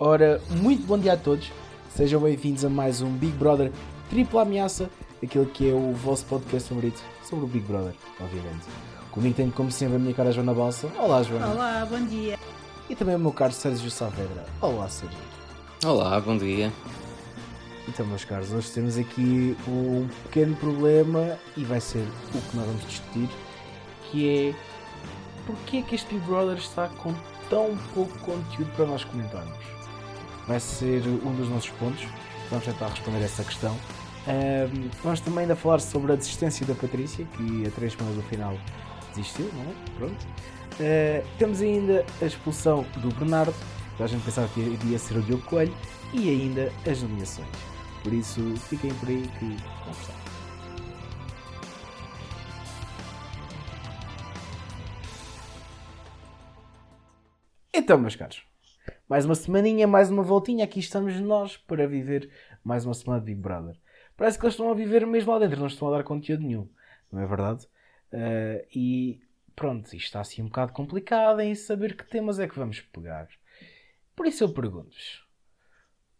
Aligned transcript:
Ora, 0.00 0.40
muito 0.48 0.86
bom 0.86 0.96
dia 0.96 1.14
a 1.14 1.16
todos. 1.16 1.50
Sejam 1.90 2.20
bem-vindos 2.20 2.64
a 2.64 2.68
mais 2.68 3.02
um 3.02 3.10
Big 3.10 3.32
Brother 3.32 3.72
Tripla 4.08 4.42
Ameaça, 4.42 4.88
aquele 5.20 5.46
que 5.46 5.68
é 5.68 5.74
o 5.74 5.92
vosso 5.92 6.24
podcast 6.26 6.68
favorito 6.68 7.02
sobre 7.24 7.46
o 7.46 7.48
Big 7.48 7.66
Brother, 7.66 7.94
obviamente. 8.20 8.64
Comigo 9.10 9.34
tenho, 9.34 9.50
como 9.50 9.72
sempre, 9.72 9.96
a 9.96 9.98
minha 9.98 10.14
cara 10.14 10.30
Joana 10.30 10.54
Balsa. 10.54 10.88
Olá, 10.96 11.20
Joana. 11.24 11.48
Olá, 11.48 11.84
bom 11.90 12.00
dia. 12.06 12.38
E 12.88 12.94
também 12.94 13.16
o 13.16 13.18
meu 13.18 13.32
caro 13.32 13.52
Sérgio 13.52 13.90
Saavedra. 13.90 14.46
Olá, 14.60 14.88
Sérgio. 14.88 15.18
Olá, 15.84 16.20
bom 16.20 16.36
dia. 16.36 16.72
Então, 17.88 18.06
meus 18.06 18.24
caros, 18.24 18.52
hoje 18.52 18.70
temos 18.70 18.96
aqui 18.96 19.56
um 19.66 20.06
pequeno 20.22 20.54
problema 20.54 21.36
e 21.56 21.64
vai 21.64 21.80
ser 21.80 22.06
o 22.32 22.40
que 22.40 22.56
nós 22.56 22.66
vamos 22.66 22.86
discutir, 22.86 23.28
que 24.12 24.28
é 24.28 24.54
porque 25.44 25.78
é 25.78 25.82
que 25.82 25.96
este 25.96 26.14
Big 26.14 26.24
Brother 26.24 26.56
está 26.56 26.86
com 26.86 27.12
tão 27.50 27.76
pouco 27.92 28.16
conteúdo 28.20 28.70
para 28.76 28.86
nós 28.86 29.02
comentarmos? 29.02 29.77
Vai 30.48 30.58
ser 30.60 31.06
um 31.06 31.34
dos 31.36 31.50
nossos 31.50 31.68
pontos, 31.72 32.06
vamos 32.48 32.64
tentar 32.64 32.88
responder 32.88 33.22
essa 33.22 33.44
questão. 33.44 33.78
Um, 34.26 34.88
vamos 35.02 35.20
também 35.20 35.40
ainda 35.40 35.54
falar 35.54 35.78
sobre 35.78 36.10
a 36.10 36.16
desistência 36.16 36.64
da 36.64 36.74
Patrícia, 36.74 37.26
que 37.36 37.66
a 37.66 37.70
três 37.70 37.92
semanas 37.92 38.16
do 38.16 38.22
final 38.22 38.58
desistiu, 39.14 39.50
não 39.52 39.62
é? 39.62 39.74
Pronto. 39.98 40.26
Uh, 40.80 41.28
temos 41.38 41.60
ainda 41.60 42.02
a 42.22 42.24
expulsão 42.24 42.86
do 42.96 43.14
Bernardo, 43.14 43.54
que 43.98 44.02
a 44.02 44.06
gente 44.06 44.24
pensava 44.24 44.48
que 44.48 44.60
iria 44.60 44.98
ser 44.98 45.18
o 45.18 45.22
Diogo 45.22 45.42
Coelho, 45.42 45.76
e 46.14 46.30
ainda 46.30 46.72
as 46.90 47.02
nomeações. 47.02 47.46
Por 48.02 48.14
isso, 48.14 48.40
fiquem 48.70 48.94
por 48.94 49.10
aí 49.10 49.28
que 49.38 49.56
vamos 49.84 50.00
estar. 50.00 50.14
Então, 57.74 57.98
meus 57.98 58.16
caros, 58.16 58.42
mais 59.08 59.24
uma 59.24 59.34
semaninha, 59.34 59.86
mais 59.86 60.10
uma 60.10 60.22
voltinha, 60.22 60.64
aqui 60.64 60.80
estamos 60.80 61.18
nós 61.20 61.56
para 61.56 61.88
viver 61.88 62.30
mais 62.62 62.84
uma 62.84 62.92
semana 62.92 63.20
de 63.20 63.26
Big 63.26 63.40
Brother. 63.40 63.74
Parece 64.14 64.38
que 64.38 64.44
eles 64.44 64.52
estão 64.52 64.70
a 64.70 64.74
viver 64.74 65.06
mesmo 65.06 65.32
lá 65.32 65.38
dentro, 65.38 65.58
não 65.58 65.66
estão 65.66 65.88
a 65.88 65.96
dar 65.96 66.04
conteúdo 66.04 66.42
nenhum, 66.42 66.68
não 67.10 67.22
é 67.22 67.26
verdade? 67.26 67.66
Uh, 68.12 68.66
e 68.74 69.22
pronto, 69.56 69.86
isto 69.86 69.96
está 69.96 70.20
assim 70.20 70.42
um 70.42 70.46
bocado 70.46 70.74
complicado 70.74 71.40
em 71.40 71.54
saber 71.54 71.96
que 71.96 72.04
temas 72.04 72.38
é 72.38 72.46
que 72.46 72.58
vamos 72.58 72.80
pegar. 72.80 73.28
Por 74.14 74.26
isso 74.26 74.44
eu 74.44 74.52
pergunto-vos: 74.52 75.26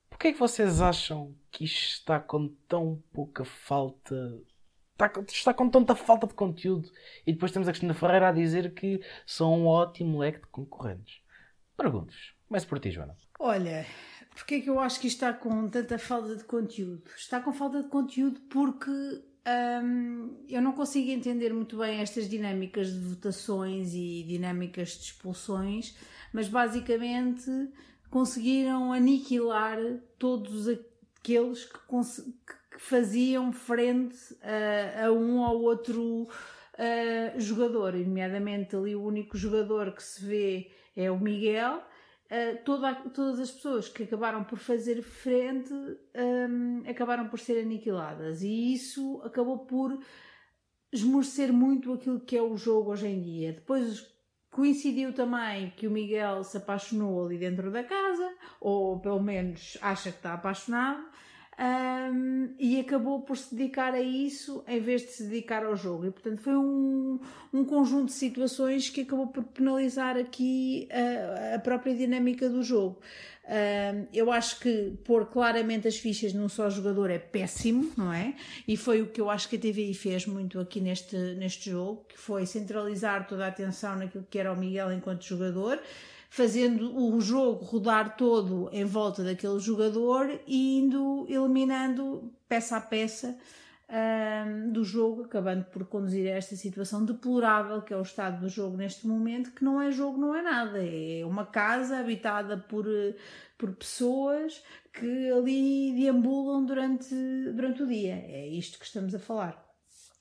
porquê 0.09 0.29
é 0.29 0.33
que 0.33 0.39
vocês 0.39 0.81
acham 0.81 1.35
que 1.51 1.65
isto 1.65 1.99
está 1.99 2.19
com 2.19 2.49
tão 2.67 3.03
pouca 3.13 3.45
falta 3.45 4.41
está, 4.93 5.13
está 5.29 5.55
com 5.55 5.69
tanta 5.69 5.95
falta 5.95 6.27
de 6.27 6.33
conteúdo. 6.33 6.91
E 7.27 7.35
depois 7.35 7.53
temos 7.53 7.69
a 7.69 7.73
Cristina 7.73 7.93
Ferreira 7.93 8.31
a 8.31 8.33
dizer 8.33 8.73
que 8.73 9.01
são 9.27 9.53
um 9.55 9.67
ótimo 9.67 10.19
leque 10.21 10.41
de 10.41 10.47
concorrentes. 10.47 11.21
Pergunto-vos. 11.77 12.38
Começo 12.49 12.67
por 12.67 12.81
ti, 12.81 12.91
Joana. 12.91 13.15
Olha, 13.39 13.85
porquê 14.31 14.55
é 14.55 14.61
que 14.61 14.71
eu 14.71 14.81
acho 14.81 14.99
que 14.99 15.07
isto 15.07 15.17
está 15.17 15.35
com 15.35 15.69
tanta 15.69 15.99
falta 15.99 16.35
de 16.35 16.45
conteúdo? 16.45 17.03
Está 17.15 17.41
com 17.41 17.53
falta 17.53 17.83
de 17.83 17.91
conteúdo 17.91 18.41
porque 18.49 18.91
hum, 18.91 20.45
eu 20.49 20.63
não 20.63 20.73
consigo 20.73 21.11
entender 21.11 21.53
muito 21.53 21.77
bem 21.77 22.01
estas 22.01 22.27
dinâmicas 22.27 22.91
de 22.91 23.01
votações 23.01 23.93
e 23.93 24.25
dinâmicas 24.27 24.93
de 24.93 25.05
expulsões, 25.05 25.95
mas 26.33 26.49
basicamente 26.49 27.51
conseguiram 28.09 28.95
aniquilar 28.95 29.79
todos 30.19 30.69
aqueles 30.69 31.67
que, 31.67 31.79
que 32.71 32.79
faziam 32.81 33.53
frente 33.53 34.17
a, 34.43 35.05
a 35.05 35.13
um 35.13 35.41
ou 35.41 35.65
outro 35.65 36.23
uh, 36.23 37.39
jogador, 37.39 37.93
nomeadamente 37.93 38.75
ali 38.75 38.97
o 38.97 39.05
único 39.05 39.37
jogador 39.37 39.93
que 39.93 40.03
se 40.03 40.25
vê 40.25 40.71
é 40.97 41.11
o 41.11 41.21
Miguel. 41.21 41.83
Uh, 42.31 42.63
toda, 42.63 42.95
todas 42.95 43.41
as 43.41 43.51
pessoas 43.51 43.89
que 43.89 44.03
acabaram 44.03 44.45
por 44.45 44.59
fazer 44.59 45.01
frente 45.01 45.73
um, 45.73 46.83
acabaram 46.87 47.27
por 47.27 47.39
ser 47.39 47.63
aniquiladas 47.63 48.43
e 48.43 48.75
isso 48.75 49.23
acabou 49.25 49.61
por 49.61 49.99
esmorecer 50.93 51.51
muito 51.51 51.91
aquilo 51.91 52.21
que 52.21 52.37
é 52.37 52.43
o 52.43 52.55
jogo 52.55 52.93
hoje 52.93 53.07
em 53.07 53.23
dia. 53.23 53.55
Depois 53.55 54.07
coincidiu 54.51 55.13
também 55.13 55.71
que 55.77 55.87
o 55.87 55.91
Miguel 55.91 56.43
se 56.45 56.57
apaixonou 56.57 57.25
ali 57.25 57.39
dentro 57.39 57.71
da 57.71 57.85
casa, 57.85 58.35
ou 58.61 59.01
pelo 59.01 59.23
menos 59.23 59.79
acha 59.81 60.11
que 60.11 60.19
está 60.19 60.35
apaixonado, 60.35 61.05
um, 61.59 62.55
e 62.59 62.79
acabou 62.79 63.23
por 63.23 63.37
se 63.37 63.55
dedicar 63.55 63.93
a 63.93 64.01
isso 64.01 64.63
em 64.69 64.81
vez 64.81 65.03
de 65.03 65.09
se 65.09 65.25
dedicar 65.25 65.65
ao 65.65 65.75
jogo. 65.75 66.07
E 66.07 66.11
portanto 66.11 66.41
foi 66.41 66.57
um, 66.57 67.19
um 67.53 67.65
conjunto 67.65 68.07
de 68.07 68.13
situações 68.13 68.89
que 68.89 69.01
acabou 69.01 69.27
por 69.27 69.43
penalizar 69.43 70.17
aqui 70.17 70.89
a, 70.91 71.57
a 71.57 71.59
própria 71.59 71.95
dinâmica 71.95 72.49
do 72.49 72.63
jogo. 72.63 73.01
Um, 73.49 74.07
eu 74.13 74.31
acho 74.31 74.61
que 74.61 74.93
pôr 75.05 75.27
claramente 75.27 75.89
as 75.89 75.97
fichas 75.97 76.35
num 76.35 76.51
só 76.51 76.69
jogador 76.69 77.11
é 77.11 77.19
péssimo, 77.19 77.91
não 77.97 78.13
é? 78.13 78.35
E 78.67 78.77
foi 78.77 79.01
o 79.01 79.07
que 79.07 79.21
eu 79.21 79.31
acho 79.31 79.49
que 79.49 79.57
a 79.57 79.59
TVI 79.59 79.95
fez 79.95 80.27
muito 80.27 80.61
aqui 80.61 80.81
neste, 80.81 81.17
neste 81.17 81.71
jogo, 81.71 82.05
que 82.09 82.19
foi 82.19 82.45
centralizar 82.45 83.27
toda 83.27 83.47
a 83.47 83.49
atenção 83.49 83.97
naquilo 83.97 84.27
que 84.31 84.39
era 84.39 84.53
o 84.53 84.57
Miguel 84.57 84.93
enquanto 84.93 85.25
jogador 85.25 85.81
fazendo 86.29 86.97
o 86.97 87.21
jogo 87.21 87.65
rodar 87.65 88.17
todo 88.17 88.69
em 88.73 88.85
volta 88.85 89.25
daquele 89.25 89.59
jogador 89.59 90.41
e 90.47 90.79
indo 90.79 91.27
eliminando 91.29 92.33
peça 92.49 92.77
a 92.77 92.81
peça 92.81 93.39
um, 93.89 94.71
do 94.71 94.85
jogo, 94.85 95.25
acabando 95.25 95.65
por 95.65 95.87
conduzir 95.87 96.31
a 96.31 96.37
esta 96.37 96.55
situação 96.55 97.05
deplorável 97.05 97.81
que 97.81 97.95
é 97.95 97.97
o 97.97 98.03
estado 98.03 98.41
do 98.41 98.49
jogo 98.49 98.77
neste 98.77 99.07
momento, 99.07 99.51
que 99.53 99.65
não 99.65 99.81
é 99.81 99.91
jogo, 99.91 100.19
não 100.19 100.35
é 100.35 100.43
nada, 100.43 100.79
é 100.85 101.25
uma 101.25 101.47
casa 101.47 101.99
habitada 101.99 102.59
por, 102.59 102.87
por 103.57 103.73
pessoas 103.75 104.63
que 104.93 105.31
ali 105.31 105.95
deambulam 105.95 106.65
durante, 106.65 107.15
durante 107.55 107.83
o 107.83 107.87
dia. 107.87 108.15
É 108.15 108.47
isto 108.49 108.79
que 108.79 108.85
estamos 108.85 109.15
a 109.15 109.19
falar. 109.19 109.68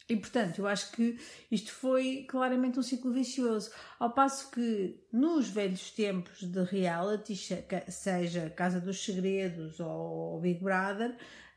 E 0.09 0.15
portanto, 0.15 0.59
eu 0.59 0.67
acho 0.67 0.91
que 0.93 1.19
isto 1.51 1.71
foi 1.71 2.25
claramente 2.29 2.79
um 2.79 2.83
ciclo 2.83 3.11
vicioso. 3.11 3.71
Ao 3.99 4.09
passo 4.09 4.49
que 4.51 4.95
nos 5.11 5.49
velhos 5.49 5.91
tempos 5.91 6.43
de 6.43 6.63
reality, 6.63 7.35
seja 7.89 8.49
Casa 8.49 8.79
dos 8.79 9.03
Segredos 9.03 9.81
ou 9.81 10.39
Big 10.39 10.63
Brother, 10.63 11.13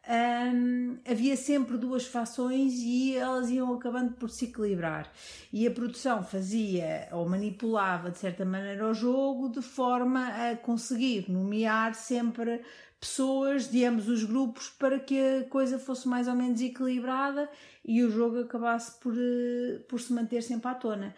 um, 0.08 0.98
havia 1.08 1.36
sempre 1.36 1.76
duas 1.76 2.06
fações 2.06 2.72
e 2.78 3.16
elas 3.16 3.50
iam 3.50 3.72
acabando 3.74 4.14
por 4.14 4.30
se 4.30 4.46
equilibrar. 4.46 5.12
E 5.52 5.66
a 5.66 5.70
produção 5.70 6.24
fazia 6.24 7.08
ou 7.12 7.28
manipulava 7.28 8.10
de 8.10 8.18
certa 8.18 8.44
maneira 8.44 8.88
o 8.88 8.94
jogo 8.94 9.48
de 9.48 9.62
forma 9.62 10.26
a 10.26 10.56
conseguir 10.56 11.30
nomear 11.30 11.94
sempre 11.94 12.62
pessoas 13.00 13.70
de 13.70 13.84
ambos 13.84 14.08
os 14.08 14.24
grupos 14.24 14.68
para 14.68 15.00
que 15.00 15.18
a 15.18 15.44
coisa 15.48 15.78
fosse 15.78 16.06
mais 16.06 16.28
ou 16.28 16.34
menos 16.34 16.60
equilibrada 16.60 17.48
e 17.84 18.04
o 18.04 18.10
jogo 18.10 18.40
acabasse 18.40 19.00
por, 19.00 19.14
eh, 19.16 19.78
por 19.88 19.98
se 19.98 20.12
manter 20.12 20.42
sempre 20.42 20.68
à 20.68 20.74
tona. 20.74 21.14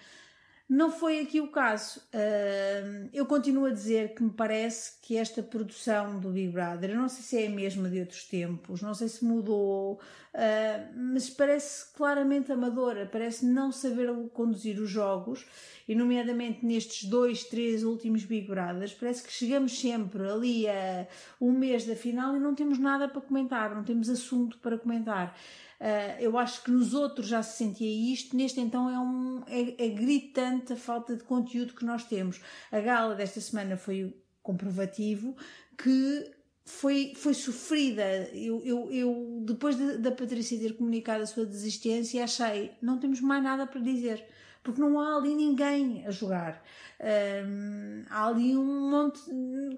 Não 0.68 0.90
foi 0.90 1.20
aqui 1.20 1.40
o 1.40 1.48
caso. 1.48 2.00
Uh, 2.14 3.08
eu 3.12 3.26
continuo 3.26 3.66
a 3.66 3.70
dizer 3.70 4.14
que 4.14 4.22
me 4.22 4.30
parece 4.30 4.92
que 5.02 5.16
esta 5.16 5.42
produção 5.42 6.18
do 6.18 6.30
Big 6.30 6.48
Brother, 6.48 6.90
eu 6.90 6.96
não 6.96 7.08
sei 7.08 7.22
se 7.22 7.44
é 7.44 7.46
a 7.46 7.50
mesma 7.50 7.88
de 7.88 8.00
outros 8.00 8.24
tempos, 8.24 8.80
não 8.80 8.94
sei 8.94 9.08
se 9.08 9.24
mudou, 9.24 9.94
uh, 9.94 10.96
mas 10.96 11.28
parece 11.28 11.92
claramente 11.92 12.50
amadora, 12.50 13.08
parece 13.10 13.44
não 13.44 13.70
saber 13.70 14.08
conduzir 14.32 14.80
os 14.80 14.88
jogos, 14.88 15.44
e 15.86 15.94
nomeadamente 15.94 16.64
nestes 16.64 17.08
dois, 17.08 17.44
três 17.44 17.82
últimos 17.82 18.24
Big 18.24 18.46
Brothers, 18.46 18.94
parece 18.94 19.22
que 19.22 19.32
chegamos 19.32 19.78
sempre 19.78 20.26
ali 20.26 20.68
a 20.68 21.06
um 21.40 21.52
mês 21.52 21.84
da 21.84 21.96
final 21.96 22.36
e 22.36 22.40
não 22.40 22.54
temos 22.54 22.78
nada 22.78 23.08
para 23.08 23.20
comentar, 23.20 23.74
não 23.74 23.84
temos 23.84 24.08
assunto 24.08 24.58
para 24.58 24.78
comentar. 24.78 25.36
Uh, 25.82 26.20
eu 26.20 26.38
acho 26.38 26.62
que 26.62 26.70
nos 26.70 26.94
outros 26.94 27.26
já 27.26 27.42
se 27.42 27.56
sentia 27.56 28.12
isto, 28.12 28.36
neste 28.36 28.60
então 28.60 28.88
é, 28.88 28.96
um, 28.96 29.42
é, 29.48 29.86
é, 29.86 29.88
gritante 29.88 30.74
a 30.74 30.76
falta 30.76 31.16
de 31.16 31.24
conteúdo 31.24 31.74
que 31.74 31.84
nós 31.84 32.04
temos. 32.04 32.40
A 32.70 32.78
gala 32.78 33.16
desta 33.16 33.40
semana 33.40 33.76
foi 33.76 34.16
comprovativo 34.44 35.36
que 35.76 36.30
foi, 36.64 37.14
foi 37.16 37.34
sofrida. 37.34 38.04
Eu, 38.32 38.62
eu, 38.64 38.92
eu 38.92 39.42
depois 39.44 39.76
de, 39.76 39.98
da 39.98 40.12
Patrícia 40.12 40.56
ter 40.56 40.76
comunicado 40.76 41.24
a 41.24 41.26
sua 41.26 41.44
desistência, 41.44 42.22
achei 42.22 42.70
não 42.80 43.00
temos 43.00 43.20
mais 43.20 43.42
nada 43.42 43.66
para 43.66 43.80
dizer 43.80 44.24
porque 44.62 44.80
não 44.80 45.00
há 45.00 45.16
ali 45.16 45.34
ninguém 45.34 46.06
a 46.06 46.10
jogar. 46.10 46.62
Um, 47.00 48.04
há 48.08 48.26
ali 48.26 48.56
um 48.56 48.90
monte, 48.90 49.20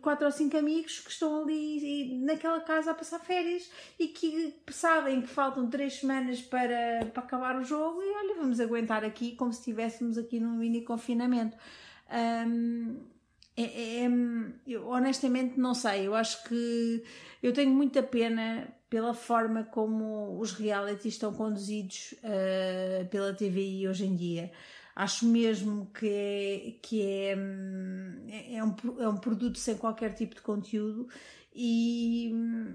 quatro 0.03 0.27
ou 0.27 0.33
cinco 0.33 0.59
amigos 0.59 1.01
que 1.01 1.11
estão 1.11 1.43
ali 1.43 2.19
naquela 2.19 2.61
casa 2.61 2.91
a 2.91 2.95
passar 2.95 3.19
férias 3.19 3.71
e 3.99 4.09
que 4.09 4.55
sabem 4.71 5.23
que 5.23 5.29
faltam 5.29 5.71
três 5.71 5.95
semanas 6.01 6.43
para, 6.43 7.07
para 7.13 7.23
acabar 7.23 7.57
o 7.57 7.65
jogo 7.65 8.03
e 8.03 8.15
olha, 8.15 8.35
vamos 8.37 8.61
aguentar 8.61 9.05
aqui 9.05 9.35
como 9.37 9.53
se 9.53 9.61
estivéssemos 9.61 10.19
aqui 10.19 10.39
num 10.39 10.57
mini 10.57 10.83
confinamento. 10.83 11.57
Um, 12.47 12.97
é, 13.57 13.63
é, 13.63 14.05
é, 14.05 14.11
eu 14.67 14.89
honestamente 14.89 15.59
não 15.59 15.75
sei, 15.75 16.07
eu 16.07 16.15
acho 16.15 16.43
que 16.45 17.05
eu 17.43 17.53
tenho 17.53 17.71
muita 17.71 18.03
pena 18.03 18.69
pela 18.91 19.15
forma 19.15 19.65
como 19.65 20.39
os 20.39 20.53
realities 20.53 21.15
estão 21.15 21.33
conduzidos 21.33 22.15
uh, 22.19 23.07
pela 23.09 23.33
TVI 23.33 23.89
hoje 23.89 24.07
em 24.07 24.15
dia. 24.15 24.53
Acho 24.95 25.27
mesmo 25.27 25.91
que 25.93 26.09
é, 26.09 26.75
que 26.81 27.03
é, 27.03 27.37
hum, 27.37 28.27
é, 28.29 28.65
um, 28.65 29.03
é 29.03 29.09
um 29.09 29.17
produto 29.17 29.59
sem 29.59 29.77
qualquer 29.77 30.15
tipo 30.15 30.35
de 30.35 30.43
conteúdo 30.43 31.09
e, 31.55 32.33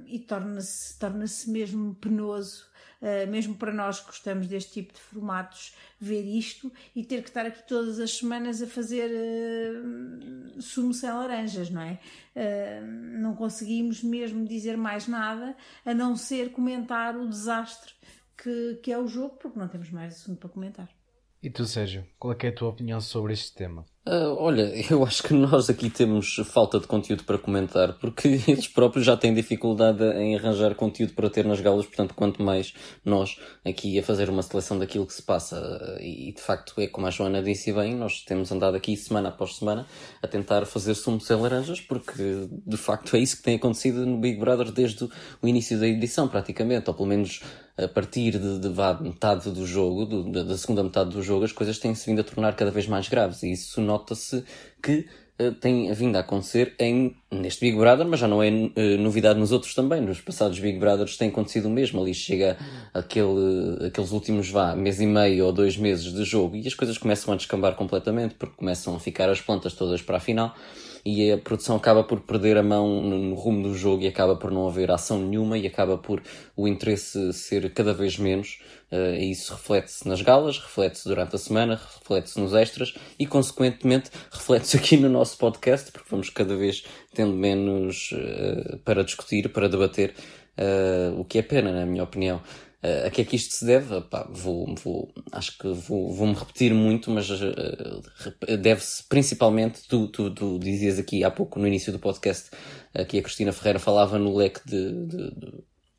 e 0.08 0.20
torna-se 0.20 0.98
torna 0.98 1.26
mesmo 1.48 1.96
penoso 1.96 2.70
Uh, 3.02 3.32
mesmo 3.32 3.56
para 3.56 3.72
nós 3.72 4.02
que 4.02 4.08
gostamos 4.08 4.46
deste 4.46 4.74
tipo 4.74 4.94
de 4.94 5.00
formatos, 5.00 5.74
ver 5.98 6.22
isto 6.22 6.70
e 6.94 7.02
ter 7.02 7.22
que 7.22 7.30
estar 7.30 7.46
aqui 7.46 7.66
todas 7.66 7.98
as 7.98 8.18
semanas 8.18 8.62
a 8.62 8.68
fazer 8.68 9.10
uh, 9.10 10.62
sumo 10.62 10.94
sem 10.94 11.10
laranjas, 11.10 11.70
não 11.70 11.82
é? 11.82 11.98
Uh, 12.36 12.86
não 13.22 13.36
conseguimos 13.38 14.04
mesmo 14.04 14.46
dizer 14.46 14.76
mais 14.76 15.08
nada 15.08 15.56
a 15.86 15.94
não 15.94 16.18
ser 16.18 16.52
comentar 16.52 17.16
o 17.16 17.30
desastre 17.30 17.94
que, 18.36 18.80
que 18.84 18.92
é 18.92 18.98
o 18.98 19.08
jogo, 19.08 19.38
porque 19.38 19.58
não 19.58 19.70
temos 19.70 19.90
mais 19.92 20.16
assunto 20.16 20.40
para 20.40 20.50
comentar. 20.50 20.99
E 21.42 21.50
tu, 21.50 21.66
Sérgio, 21.66 22.06
qual 22.18 22.34
é, 22.34 22.46
é 22.46 22.50
a 22.50 22.54
tua 22.54 22.68
opinião 22.70 23.00
sobre 23.00 23.32
este 23.34 23.54
tema? 23.54 23.86
Uh, 24.08 24.34
olha, 24.38 24.72
eu 24.90 25.04
acho 25.04 25.22
que 25.22 25.34
nós 25.34 25.70
aqui 25.70 25.90
temos 25.90 26.38
falta 26.46 26.80
de 26.80 26.88
conteúdo 26.88 27.26
para 27.26 27.38
comentar, 27.38 27.94
porque 28.00 28.40
eles 28.48 28.68
próprios 28.68 29.06
já 29.06 29.18
têm 29.18 29.34
dificuldade 29.34 30.04
em 30.04 30.36
arranjar 30.36 30.74
conteúdo 30.74 31.14
para 31.14 31.30
ter 31.30 31.46
nas 31.46 31.60
galas, 31.60 31.86
portanto, 31.86 32.16
quanto 32.16 32.42
mais 32.42 32.74
nós 33.04 33.38
aqui 33.64 34.00
a 34.00 34.04
fazer 34.04 34.30
uma 34.30 34.42
seleção 34.42 34.80
daquilo 34.80 35.06
que 35.06 35.14
se 35.14 35.22
passa. 35.22 35.98
E 36.00 36.32
de 36.32 36.42
facto 36.42 36.74
é 36.80 36.88
como 36.88 37.08
a 37.08 37.10
Joana 37.10 37.44
disse 37.44 37.74
bem, 37.74 37.94
nós 37.94 38.22
temos 38.22 38.52
andado 38.52 38.76
aqui 38.76 38.96
semana 38.96 39.30
após 39.30 39.58
semana 39.58 39.86
a 40.24 40.28
tentar 40.28 40.66
fazer 40.66 40.96
sumo 40.96 41.20
sem 41.20 41.36
laranjas, 41.36 41.82
porque 41.82 42.48
de 42.66 42.78
facto 42.78 43.16
é 43.16 43.20
isso 43.20 43.38
que 43.38 43.44
tem 43.44 43.58
acontecido 43.58 44.06
no 44.06 44.18
Big 44.18 44.40
Brother 44.40 44.72
desde 44.72 45.10
o 45.42 45.48
início 45.48 45.78
da 45.78 45.88
edição, 45.88 46.28
praticamente, 46.28 46.90
ou 46.90 46.96
pelo 46.96 47.10
menos 47.10 47.42
a 47.84 47.88
partir 47.88 48.32
de, 48.32 48.60
de, 48.60 48.70
de 48.70 49.04
metade 49.04 49.50
do 49.52 49.66
jogo, 49.66 50.06
do, 50.06 50.44
da 50.44 50.58
segunda 50.58 50.84
metade 50.84 51.12
do 51.12 51.24
jogo, 51.24 51.46
as 51.46 51.52
coisas 51.52 51.80
têm-se 51.80 52.06
vindo 52.06 52.20
a 52.20 52.24
tornar 52.24 52.56
cada 52.56 52.72
vez 52.72 52.88
mais 52.88 53.08
graves. 53.08 53.42
E 53.44 53.52
isso 53.52 53.80
nota-se 53.90 54.44
que 54.82 55.08
uh, 55.42 55.52
tem 55.56 55.92
vindo 55.94 56.16
a 56.16 56.20
acontecer 56.20 56.76
em, 56.80 57.16
neste 57.32 57.62
Big 57.62 57.76
Brother, 57.76 58.08
mas 58.08 58.20
já 58.20 58.28
não 58.28 58.42
é 58.42 58.50
uh, 58.50 58.72
novidade 59.00 59.40
nos 59.40 59.52
outros 59.52 59.74
também. 59.74 60.00
Nos 60.02 60.22
passados 60.22 60.60
Big 60.60 60.78
Brothers 60.78 61.18
tem 61.18 61.30
acontecido 61.30 61.68
o 61.68 61.72
mesmo. 61.72 62.00
Ali 62.02 62.14
chega 62.14 62.58
aquele, 62.94 63.88
aqueles 63.88 64.12
últimos, 64.12 64.50
vá, 64.50 64.76
mês 64.76 65.02
e 65.02 65.06
meio 65.06 65.46
ou 65.46 65.52
dois 65.52 65.76
meses 65.76 66.14
de 66.14 66.24
jogo 66.24 66.56
e 66.56 66.68
as 66.68 66.74
coisas 66.74 66.98
começam 66.98 67.34
a 67.34 67.38
descambar 67.38 67.76
completamente 67.76 68.36
porque 68.36 68.56
começam 68.56 68.96
a 68.96 69.00
ficar 69.00 69.30
as 69.30 69.42
plantas 69.42 69.74
todas 69.74 70.02
para 70.02 70.18
a 70.18 70.20
final 70.20 70.56
e 71.06 71.32
a 71.32 71.38
produção 71.38 71.76
acaba 71.76 72.04
por 72.04 72.22
perder 72.22 72.58
a 72.58 72.64
mão 72.64 73.02
no, 73.02 73.34
rumo 73.36 73.64
do 73.64 73.76
jogo 73.76 74.04
e 74.04 74.08
acaba 74.08 74.36
por 74.36 74.52
não 74.52 74.68
haver 74.68 74.92
ação 74.92 75.20
nenhuma 75.20 75.58
e 75.58 75.66
acaba 75.66 75.98
por 75.98 76.22
o 76.56 76.68
interesse 76.68 77.34
ser 77.34 77.72
cada 77.74 77.94
vez 77.94 78.18
menos. 78.18 78.60
Uh, 78.92 79.14
e 79.16 79.32
isso 79.32 79.54
reflete-se 79.54 80.08
nas 80.08 80.22
galas, 80.22 80.58
reflete-se 80.58 81.08
durante 81.08 81.36
a 81.36 81.40
semana, 81.40 81.76
reflete-se 81.76 82.40
nos 82.40 82.54
extras 82.54 82.96
e, 83.20 83.26
consequentemente, 83.26 84.10
reflete-se 84.32 84.78
aqui 84.78 84.98
no 84.98 85.10
nosso 85.10 85.38
podcast, 85.38 85.92
porque 85.92 86.10
vamos 86.10 86.30
cada 86.30 86.56
vez 86.56 86.84
tendo 87.14 87.34
menos 87.34 88.12
uh, 88.14 88.78
para 88.80 89.04
discutir, 89.04 89.50
para 89.50 89.70
debater, 89.70 90.16
uh, 90.58 91.20
o 91.20 91.24
que 91.24 91.38
é 91.38 91.42
pena, 91.42 91.72
na 91.72 91.86
minha 91.86 92.04
opinião. 92.04 92.42
Uh, 92.82 93.08
a 93.08 93.10
que 93.10 93.22
é 93.22 93.26
que 93.26 93.36
isto 93.36 93.54
se 93.54 93.66
deve? 93.66 94.00
Pá, 94.02 94.26
vou, 94.32 94.74
vou, 94.76 95.14
acho 95.34 95.58
que 95.58 95.68
vou, 95.68 96.14
vou 96.14 96.28
me 96.28 96.34
repetir 96.34 96.74
muito, 96.74 97.12
mas 97.12 97.30
uh, 97.30 98.58
deve-se 98.58 99.04
principalmente, 99.04 99.86
tu, 99.88 100.08
tu, 100.08 100.32
tu 100.32 100.58
dizias 100.60 100.98
aqui 100.98 101.24
há 101.24 101.30
pouco 101.30 101.60
no 101.60 101.68
início 101.68 101.92
do 101.92 102.00
podcast, 102.00 102.50
uh, 102.98 103.06
que 103.06 103.20
a 103.20 103.22
Cristina 103.22 103.52
Ferreira 103.52 103.80
falava 103.80 104.18
no 104.18 104.34
leque 104.34 104.62
de, 104.66 104.94
de, 105.08 105.32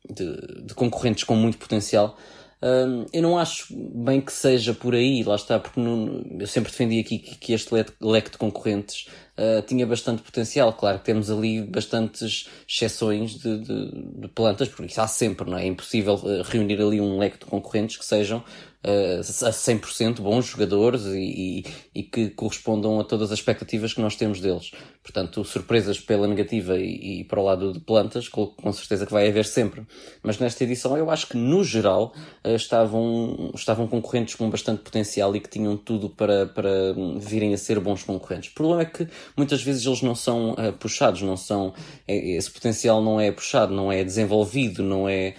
de, 0.09 0.65
de 0.65 0.73
concorrentes 0.73 1.23
com 1.23 1.35
muito 1.35 1.59
potencial. 1.59 2.17
Uh, 2.63 3.05
eu 3.13 3.21
não 3.21 3.37
acho 3.37 3.67
bem 3.75 4.19
que 4.19 4.33
seja 4.33 4.73
por 4.73 4.95
aí, 4.95 5.23
lá 5.23 5.35
está, 5.35 5.59
porque 5.59 5.79
não, 5.79 6.23
eu 6.39 6.47
sempre 6.47 6.71
defendi 6.71 6.99
aqui 6.99 7.19
que, 7.19 7.35
que 7.35 7.53
este 7.53 7.73
leque 8.01 8.31
de 8.31 8.37
concorrentes 8.39 9.07
uh, 9.41 9.61
tinha 9.63 9.85
bastante 9.85 10.21
potencial. 10.21 10.71
Claro 10.73 10.99
que 10.99 11.05
temos 11.05 11.31
ali 11.31 11.61
bastantes 11.61 12.47
exceções 12.67 13.39
de, 13.39 13.57
de, 13.59 13.91
de 14.21 14.27
plantas, 14.27 14.67
porque 14.67 14.85
isso 14.85 15.01
há 15.01 15.07
sempre, 15.07 15.49
não 15.49 15.57
é? 15.57 15.63
É 15.63 15.67
impossível 15.67 16.15
uh, 16.15 16.43
reunir 16.43 16.79
ali 16.79 17.01
um 17.01 17.17
leque 17.17 17.39
de 17.39 17.45
concorrentes 17.45 17.97
que 17.97 18.05
sejam 18.05 18.43
a 18.83 19.51
100% 19.51 20.21
bons 20.21 20.47
jogadores 20.47 21.05
e, 21.05 21.63
e, 21.93 21.99
e, 21.99 22.03
que 22.03 22.29
correspondam 22.31 22.99
a 22.99 23.03
todas 23.03 23.31
as 23.31 23.37
expectativas 23.37 23.93
que 23.93 24.01
nós 24.01 24.15
temos 24.15 24.39
deles. 24.39 24.71
Portanto, 25.03 25.43
surpresas 25.43 25.99
pela 25.99 26.27
negativa 26.27 26.77
e, 26.77 27.21
e 27.21 27.23
para 27.23 27.39
o 27.39 27.43
lado 27.43 27.73
de 27.73 27.79
plantas, 27.79 28.27
com, 28.27 28.47
com, 28.47 28.73
certeza 28.73 29.05
que 29.05 29.11
vai 29.11 29.27
haver 29.27 29.45
sempre. 29.45 29.85
Mas 30.23 30.39
nesta 30.39 30.63
edição 30.63 30.97
eu 30.97 31.11
acho 31.11 31.27
que, 31.27 31.37
no 31.37 31.63
geral, 31.63 32.13
uh, 32.43 32.55
estavam, 32.55 33.51
estavam 33.53 33.87
concorrentes 33.87 34.33
com 34.33 34.49
bastante 34.49 34.81
potencial 34.81 35.35
e 35.35 35.39
que 35.39 35.49
tinham 35.49 35.77
tudo 35.77 36.09
para, 36.09 36.47
para 36.47 36.71
virem 37.17 37.53
a 37.53 37.57
ser 37.57 37.79
bons 37.79 38.03
concorrentes. 38.03 38.49
O 38.49 38.55
problema 38.55 38.81
é 38.81 38.85
que 38.85 39.07
muitas 39.37 39.61
vezes 39.61 39.85
eles 39.85 40.01
não 40.01 40.15
são 40.15 40.53
uh, 40.53 40.73
puxados, 40.73 41.21
não 41.21 41.37
são, 41.37 41.73
é, 42.07 42.15
esse 42.31 42.49
potencial 42.49 43.01
não 43.01 43.21
é 43.21 43.31
puxado, 43.31 43.73
não 43.73 43.91
é 43.91 44.03
desenvolvido, 44.03 44.81
não 44.81 45.07
é, 45.07 45.35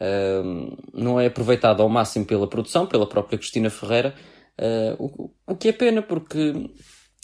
uh, 0.00 0.76
não 0.92 1.20
é 1.20 1.26
aproveitado 1.26 1.82
ao 1.82 1.88
máximo 1.88 2.24
pela 2.24 2.46
produção, 2.46 2.86
pela 2.86 3.06
própria 3.06 3.38
Cristina 3.38 3.70
Ferreira, 3.70 4.14
uh, 4.60 5.02
o, 5.02 5.30
o 5.46 5.56
que 5.56 5.68
é 5.68 5.72
pena 5.72 6.02
porque 6.02 6.70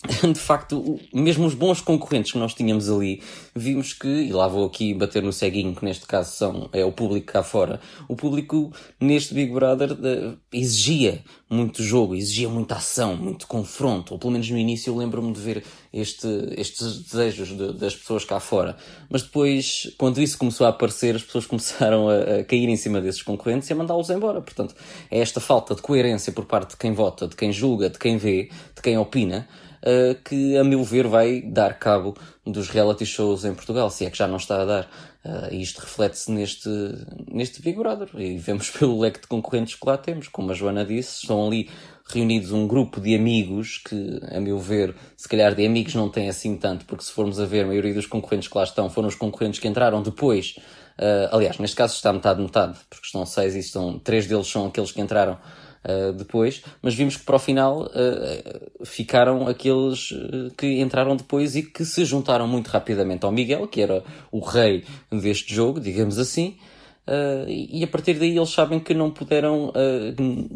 de 0.33 0.41
facto, 0.41 0.99
mesmo 1.13 1.47
os 1.47 1.53
bons 1.53 1.83
concorrentes 1.83 2.33
que 2.33 2.39
nós 2.39 2.55
tínhamos 2.55 2.89
ali, 2.89 3.23
vimos 3.55 3.93
que, 3.93 4.09
e 4.09 4.33
lá 4.33 4.49
vou 4.49 4.65
aqui 4.65 4.95
bater 4.95 5.23
no 5.23 5.31
ceguinho, 5.31 5.75
que 5.75 5.85
neste 5.85 6.07
caso 6.07 6.35
são, 6.35 6.71
é 6.73 6.83
o 6.83 6.91
público 6.91 7.31
cá 7.31 7.43
fora, 7.43 7.79
o 8.09 8.17
público 8.17 8.73
neste 8.99 9.35
Big 9.35 9.53
Brother 9.53 9.93
uh, 9.93 10.39
exigia 10.51 11.23
muito 11.51 11.83
jogo, 11.83 12.15
exigia 12.15 12.49
muita 12.49 12.77
ação, 12.77 13.15
muito 13.15 13.47
confronto, 13.47 14.15
ou 14.15 14.19
pelo 14.19 14.33
menos 14.33 14.49
no 14.49 14.57
início 14.57 14.91
eu 14.91 14.97
lembro-me 14.97 15.35
de 15.35 15.41
ver 15.41 15.65
este, 15.93 16.27
estes 16.57 17.03
desejos 17.03 17.49
de, 17.49 17.75
das 17.75 17.95
pessoas 17.95 18.25
cá 18.25 18.41
fora. 18.41 18.77
Mas 19.11 19.23
depois, 19.23 19.93
quando 19.99 20.23
isso 20.23 20.39
começou 20.39 20.67
a 20.67 20.71
aparecer, 20.71 21.17
as 21.17 21.23
pessoas 21.23 21.45
começaram 21.47 22.09
a, 22.09 22.39
a 22.39 22.45
cair 22.45 22.69
em 22.69 22.77
cima 22.77 23.03
desses 23.03 23.23
concorrentes 23.23 23.69
e 23.69 23.73
a 23.75 23.77
mandá-los 23.77 24.09
embora. 24.09 24.41
Portanto, 24.41 24.75
é 25.11 25.19
esta 25.19 25.41
falta 25.41 25.75
de 25.75 25.83
coerência 25.83 26.33
por 26.33 26.47
parte 26.47 26.71
de 26.71 26.77
quem 26.79 26.93
vota, 26.93 27.29
de 27.29 27.37
quem 27.37 27.53
julga, 27.53 27.91
de 27.91 27.99
quem 27.99 28.17
vê, 28.17 28.49
de 28.75 28.81
quem 28.81 28.97
opina, 28.97 29.47
uh, 29.83 30.15
que, 30.25 30.57
a 30.57 30.65
meu 30.65 30.83
ver, 30.85 31.07
vai 31.07 31.41
dar 31.43 31.79
cabo 31.79 32.17
dos 32.47 32.69
reality 32.69 33.07
shows 33.07 33.45
em 33.45 33.55
Portugal, 33.55 33.91
se 33.91 34.05
é 34.05 34.11
que 34.11 34.19
já 34.19 34.27
não 34.27 34.37
está 34.37 34.63
a 34.63 34.65
dar. 34.65 34.91
Uh, 35.23 35.53
e 35.53 35.61
isto 35.61 35.81
reflete-se 35.81 36.31
neste, 36.31 36.69
neste 37.31 37.61
Big. 37.61 37.79
E 38.17 38.39
vemos 38.39 38.71
pelo 38.79 38.99
leque 38.99 39.21
de 39.21 39.27
concorrentes 39.27 39.75
que 39.75 39.87
lá 39.87 39.99
temos. 39.99 40.29
Como 40.29 40.51
a 40.51 40.55
Joana 40.55 40.85
disse, 40.85 41.23
estão 41.23 41.47
ali 41.47 41.69
reunidos 42.07 42.53
um 42.53 42.67
grupo 42.67 43.01
de 43.01 43.15
amigos 43.15 43.79
que, 43.79 44.21
a 44.31 44.41
meu 44.41 44.59
ver, 44.59 44.95
se 45.17 45.29
calhar 45.29 45.55
de 45.55 45.65
amigos 45.65 45.95
não 45.95 46.09
tem 46.09 46.29
assim 46.29 46.57
tanto, 46.57 46.85
porque 46.85 47.05
se 47.05 47.13
formos 47.13 47.39
a 47.39 47.47
ver, 47.47 47.65
a 47.65 47.67
maioria 47.67 47.95
dos 47.95 48.07
concorrentes 48.07 48.49
que 48.49 48.57
lá 48.57 48.65
estão 48.65 48.91
foram 48.91 49.09
os 49.09 49.15
concorrentes 49.15 49.61
que 49.61 49.69
entraram 49.69 50.03
depois. 50.03 50.57
Uh, 50.99 51.35
aliás, 51.35 51.59
neste 51.59 51.77
caso 51.77 51.95
está 51.95 52.13
metade-metade, 52.13 52.79
porque 52.89 53.07
estão 53.07 53.25
seis 53.25 53.55
e 53.55 53.61
estão, 53.61 53.99
três 53.99 54.27
deles 54.27 54.47
são 54.47 54.67
aqueles 54.67 54.91
que 54.91 55.01
entraram 55.01 55.39
uh, 55.85 56.13
depois, 56.13 56.63
mas 56.83 56.95
vimos 56.95 57.17
que 57.17 57.25
para 57.25 57.37
o 57.37 57.39
final 57.39 57.83
uh, 57.83 58.85
ficaram 58.85 59.47
aqueles 59.47 60.11
uh, 60.13 60.51
que 60.57 60.81
entraram 60.81 61.17
depois 61.17 61.57
e 61.57 61.63
que 61.63 61.85
se 61.85 62.05
juntaram 62.05 62.47
muito 62.47 62.69
rapidamente 62.69 63.25
ao 63.25 63.33
Miguel, 63.33 63.67
que 63.67 63.81
era 63.81 64.03
o 64.31 64.41
rei 64.41 64.85
deste 65.11 65.55
jogo, 65.55 65.81
digamos 65.81 66.19
assim. 66.19 66.57
e 67.49 67.83
a 67.83 67.89
partir 67.89 68.15
daí 68.15 68.37
eles 68.37 68.51
sabem 68.51 68.79
que 68.79 68.95
não 68.95 69.11
puderam, 69.11 69.73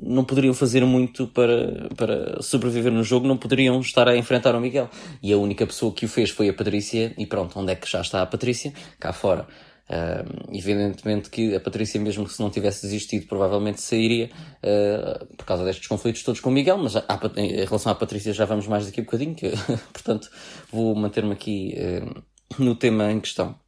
não 0.02 0.24
poderiam 0.24 0.54
fazer 0.54 0.84
muito 0.84 1.26
para, 1.26 1.88
para 1.96 2.40
sobreviver 2.42 2.92
no 2.92 3.02
jogo, 3.02 3.26
não 3.26 3.36
poderiam 3.36 3.80
estar 3.80 4.08
a 4.08 4.16
enfrentar 4.16 4.54
o 4.54 4.60
Miguel. 4.60 4.88
E 5.22 5.32
a 5.32 5.36
única 5.36 5.66
pessoa 5.66 5.92
que 5.92 6.04
o 6.04 6.08
fez 6.08 6.30
foi 6.30 6.48
a 6.48 6.54
Patrícia, 6.54 7.12
e 7.18 7.26
pronto, 7.26 7.58
onde 7.58 7.72
é 7.72 7.74
que 7.74 7.90
já 7.90 8.00
está 8.00 8.22
a 8.22 8.26
Patrícia? 8.26 8.72
Cá 9.00 9.12
fora. 9.12 9.46
Uh, 9.84 10.48
evidentemente 10.50 11.28
que 11.28 11.54
a 11.54 11.60
Patrícia, 11.60 12.00
mesmo 12.00 12.24
que 12.24 12.32
se 12.32 12.40
não 12.40 12.48
tivesse 12.48 12.82
desistido, 12.82 13.26
provavelmente 13.26 13.82
sairia 13.82 14.30
uh, 14.62 15.26
por 15.36 15.44
causa 15.44 15.62
destes 15.62 15.86
conflitos 15.86 16.22
todos 16.22 16.40
com 16.40 16.48
o 16.48 16.52
Miguel, 16.52 16.78
mas 16.78 16.96
a, 16.96 17.04
a, 17.06 17.40
em 17.40 17.64
relação 17.64 17.92
à 17.92 17.94
Patrícia 17.94 18.32
já 18.32 18.46
vamos 18.46 18.66
mais 18.66 18.86
daqui 18.86 19.00
a 19.00 19.04
bocadinho, 19.04 19.34
que, 19.34 19.50
portanto 19.92 20.30
vou 20.72 20.94
manter-me 20.94 21.32
aqui 21.32 21.74
uh, 21.76 22.22
no 22.58 22.74
tema 22.74 23.12
em 23.12 23.20
questão. 23.20 23.58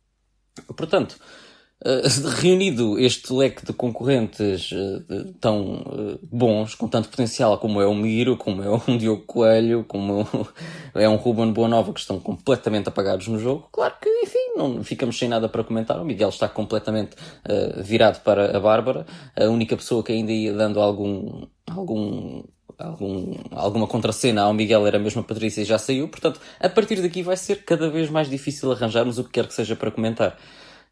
Portanto, 0.74 1.18
Uh, 1.84 2.08
reunido 2.40 2.98
este 2.98 3.30
leque 3.34 3.66
de 3.66 3.72
concorrentes 3.74 4.72
uh, 4.72 5.32
tão 5.38 5.82
uh, 5.82 6.18
bons, 6.22 6.74
com 6.74 6.88
tanto 6.88 7.10
potencial 7.10 7.58
como 7.58 7.82
é 7.82 7.86
o 7.86 7.94
Miro, 7.94 8.36
como 8.38 8.62
é 8.62 8.70
um 8.70 8.96
Diogo 8.96 9.24
Coelho, 9.26 9.84
como 9.84 10.26
é 10.94 11.06
um 11.06 11.16
Ruben 11.16 11.52
Boanova, 11.52 11.92
que 11.92 12.00
estão 12.00 12.18
completamente 12.18 12.88
apagados 12.88 13.28
no 13.28 13.38
jogo, 13.38 13.68
claro 13.70 13.94
que, 14.00 14.08
enfim, 14.08 14.56
não 14.56 14.82
ficamos 14.82 15.18
sem 15.18 15.28
nada 15.28 15.50
para 15.50 15.62
comentar. 15.62 16.00
O 16.00 16.04
Miguel 16.04 16.30
está 16.30 16.48
completamente 16.48 17.14
virado 17.84 18.22
para 18.22 18.56
a 18.56 18.60
Bárbara. 18.60 19.04
A 19.38 19.44
única 19.44 19.76
pessoa 19.76 20.02
que 20.02 20.12
ainda 20.12 20.32
ia 20.32 20.54
dando 20.54 20.80
algum, 20.80 21.46
algum 21.66 22.42
algum, 22.78 23.34
alguma 23.52 23.86
contracena 23.86 24.42
ao 24.42 24.52
Miguel 24.52 24.86
era 24.86 24.98
mesmo 24.98 25.20
a 25.20 25.24
Patrícia 25.24 25.62
e 25.62 25.64
já 25.64 25.78
saiu. 25.78 26.08
Portanto, 26.08 26.40
a 26.58 26.68
partir 26.68 27.00
daqui 27.02 27.22
vai 27.22 27.36
ser 27.36 27.64
cada 27.64 27.90
vez 27.90 28.10
mais 28.10 28.28
difícil 28.28 28.72
arranjarmos 28.72 29.18
o 29.18 29.24
que 29.24 29.30
quer 29.30 29.46
que 29.46 29.54
seja 29.54 29.76
para 29.76 29.90
comentar. 29.90 30.38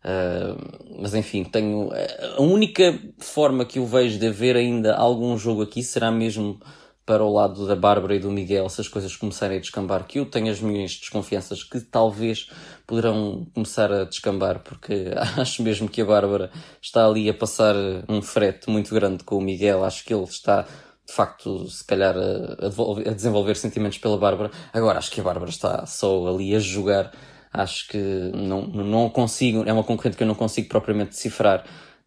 Uh, 0.04 1.00
mas 1.00 1.14
enfim, 1.14 1.44
tenho. 1.44 1.90
A 2.36 2.42
única 2.42 2.98
forma 3.18 3.64
que 3.64 3.78
eu 3.78 3.86
vejo 3.86 4.18
de 4.18 4.26
haver 4.26 4.56
ainda 4.56 4.94
algum 4.94 5.36
jogo 5.38 5.62
aqui 5.62 5.82
será 5.82 6.10
mesmo 6.10 6.60
para 7.06 7.22
o 7.22 7.32
lado 7.32 7.66
da 7.66 7.76
Bárbara 7.76 8.14
e 8.14 8.18
do 8.18 8.30
Miguel 8.30 8.68
se 8.68 8.80
as 8.80 8.88
coisas 8.88 9.14
começarem 9.14 9.58
a 9.58 9.60
descambar, 9.60 10.06
que 10.06 10.18
eu 10.18 10.26
tenho 10.26 10.50
as 10.50 10.60
minhas 10.60 10.92
desconfianças 10.92 11.62
que 11.62 11.80
talvez 11.80 12.48
poderão 12.86 13.46
começar 13.54 13.92
a 13.92 14.04
descambar, 14.04 14.60
porque 14.60 15.10
acho 15.36 15.62
mesmo 15.62 15.88
que 15.88 16.00
a 16.00 16.04
Bárbara 16.04 16.50
está 16.80 17.06
ali 17.06 17.28
a 17.28 17.34
passar 17.34 17.74
um 18.08 18.22
frete 18.22 18.70
muito 18.70 18.94
grande 18.94 19.22
com 19.22 19.36
o 19.36 19.40
Miguel, 19.40 19.84
acho 19.84 20.04
que 20.04 20.14
ele 20.14 20.24
está 20.24 20.66
de 21.06 21.12
facto, 21.12 21.68
se 21.68 21.84
calhar, 21.84 22.14
a, 22.16 23.10
desenvolver 23.10 23.56
sentimentos 23.56 23.98
pela 23.98 24.16
Bárbara. 24.16 24.50
Agora, 24.72 24.98
acho 24.98 25.10
que 25.10 25.20
a 25.20 25.24
Bárbara 25.24 25.50
está 25.50 25.84
só 25.84 26.26
ali 26.26 26.54
a 26.54 26.58
jogar. 26.58 27.12
Acho 27.54 27.88
que 27.88 27.98
não, 28.34 28.66
não 28.66 29.08
consigo, 29.08 29.62
é 29.64 29.72
uma 29.72 29.84
concorrente 29.84 30.16
que 30.16 30.24
eu 30.24 30.26
não 30.26 30.34
consigo 30.34 30.68
propriamente 30.68 31.10
decifrar 31.10 31.64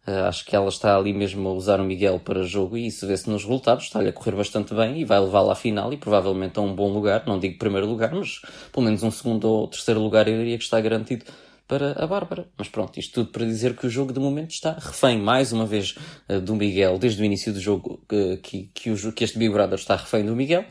Uh, 0.08 0.24
acho 0.24 0.42
que 0.46 0.56
ela 0.56 0.70
está 0.70 0.96
ali 0.96 1.12
mesmo 1.12 1.46
a 1.46 1.52
usar 1.52 1.78
o 1.78 1.84
Miguel 1.84 2.18
para 2.18 2.42
jogo 2.42 2.78
e 2.78 2.86
isso 2.86 3.06
vê-se 3.06 3.28
nos 3.28 3.42
resultados, 3.42 3.84
está-lhe 3.84 4.08
a 4.08 4.12
correr 4.12 4.34
bastante 4.34 4.72
bem 4.72 4.98
e 4.98 5.04
vai 5.04 5.20
levá-la 5.20 5.52
à 5.52 5.54
final 5.54 5.92
e 5.92 5.98
provavelmente 5.98 6.58
a 6.58 6.62
um 6.62 6.74
bom 6.74 6.90
lugar, 6.90 7.24
não 7.26 7.38
digo 7.38 7.58
primeiro 7.58 7.86
lugar, 7.86 8.14
mas 8.14 8.40
pelo 8.72 8.86
menos 8.86 9.02
um 9.02 9.10
segundo 9.10 9.44
ou 9.46 9.68
terceiro 9.68 10.00
lugar 10.00 10.26
eu 10.26 10.38
diria 10.38 10.56
que 10.56 10.64
está 10.64 10.80
garantido 10.80 11.26
para 11.66 11.92
a 12.02 12.06
Bárbara. 12.06 12.48
Mas 12.56 12.68
pronto, 12.68 12.98
isto 12.98 13.12
tudo 13.12 13.32
para 13.32 13.44
dizer 13.44 13.76
que 13.76 13.86
o 13.86 13.90
jogo 13.90 14.10
de 14.10 14.18
momento 14.18 14.52
está 14.52 14.72
refém, 14.72 15.18
mais 15.18 15.52
uma 15.52 15.66
vez, 15.66 15.94
uh, 16.26 16.40
do 16.40 16.56
Miguel, 16.56 16.96
desde 16.96 17.20
o 17.20 17.24
início 17.26 17.52
do 17.52 17.60
jogo 17.60 18.00
uh, 18.10 18.38
que, 18.38 18.70
que, 18.72 18.90
o, 18.90 19.12
que 19.12 19.24
este 19.24 19.38
Big 19.38 19.52
Brother 19.52 19.78
está 19.78 19.94
refém 19.94 20.24
do 20.24 20.34
Miguel. 20.34 20.64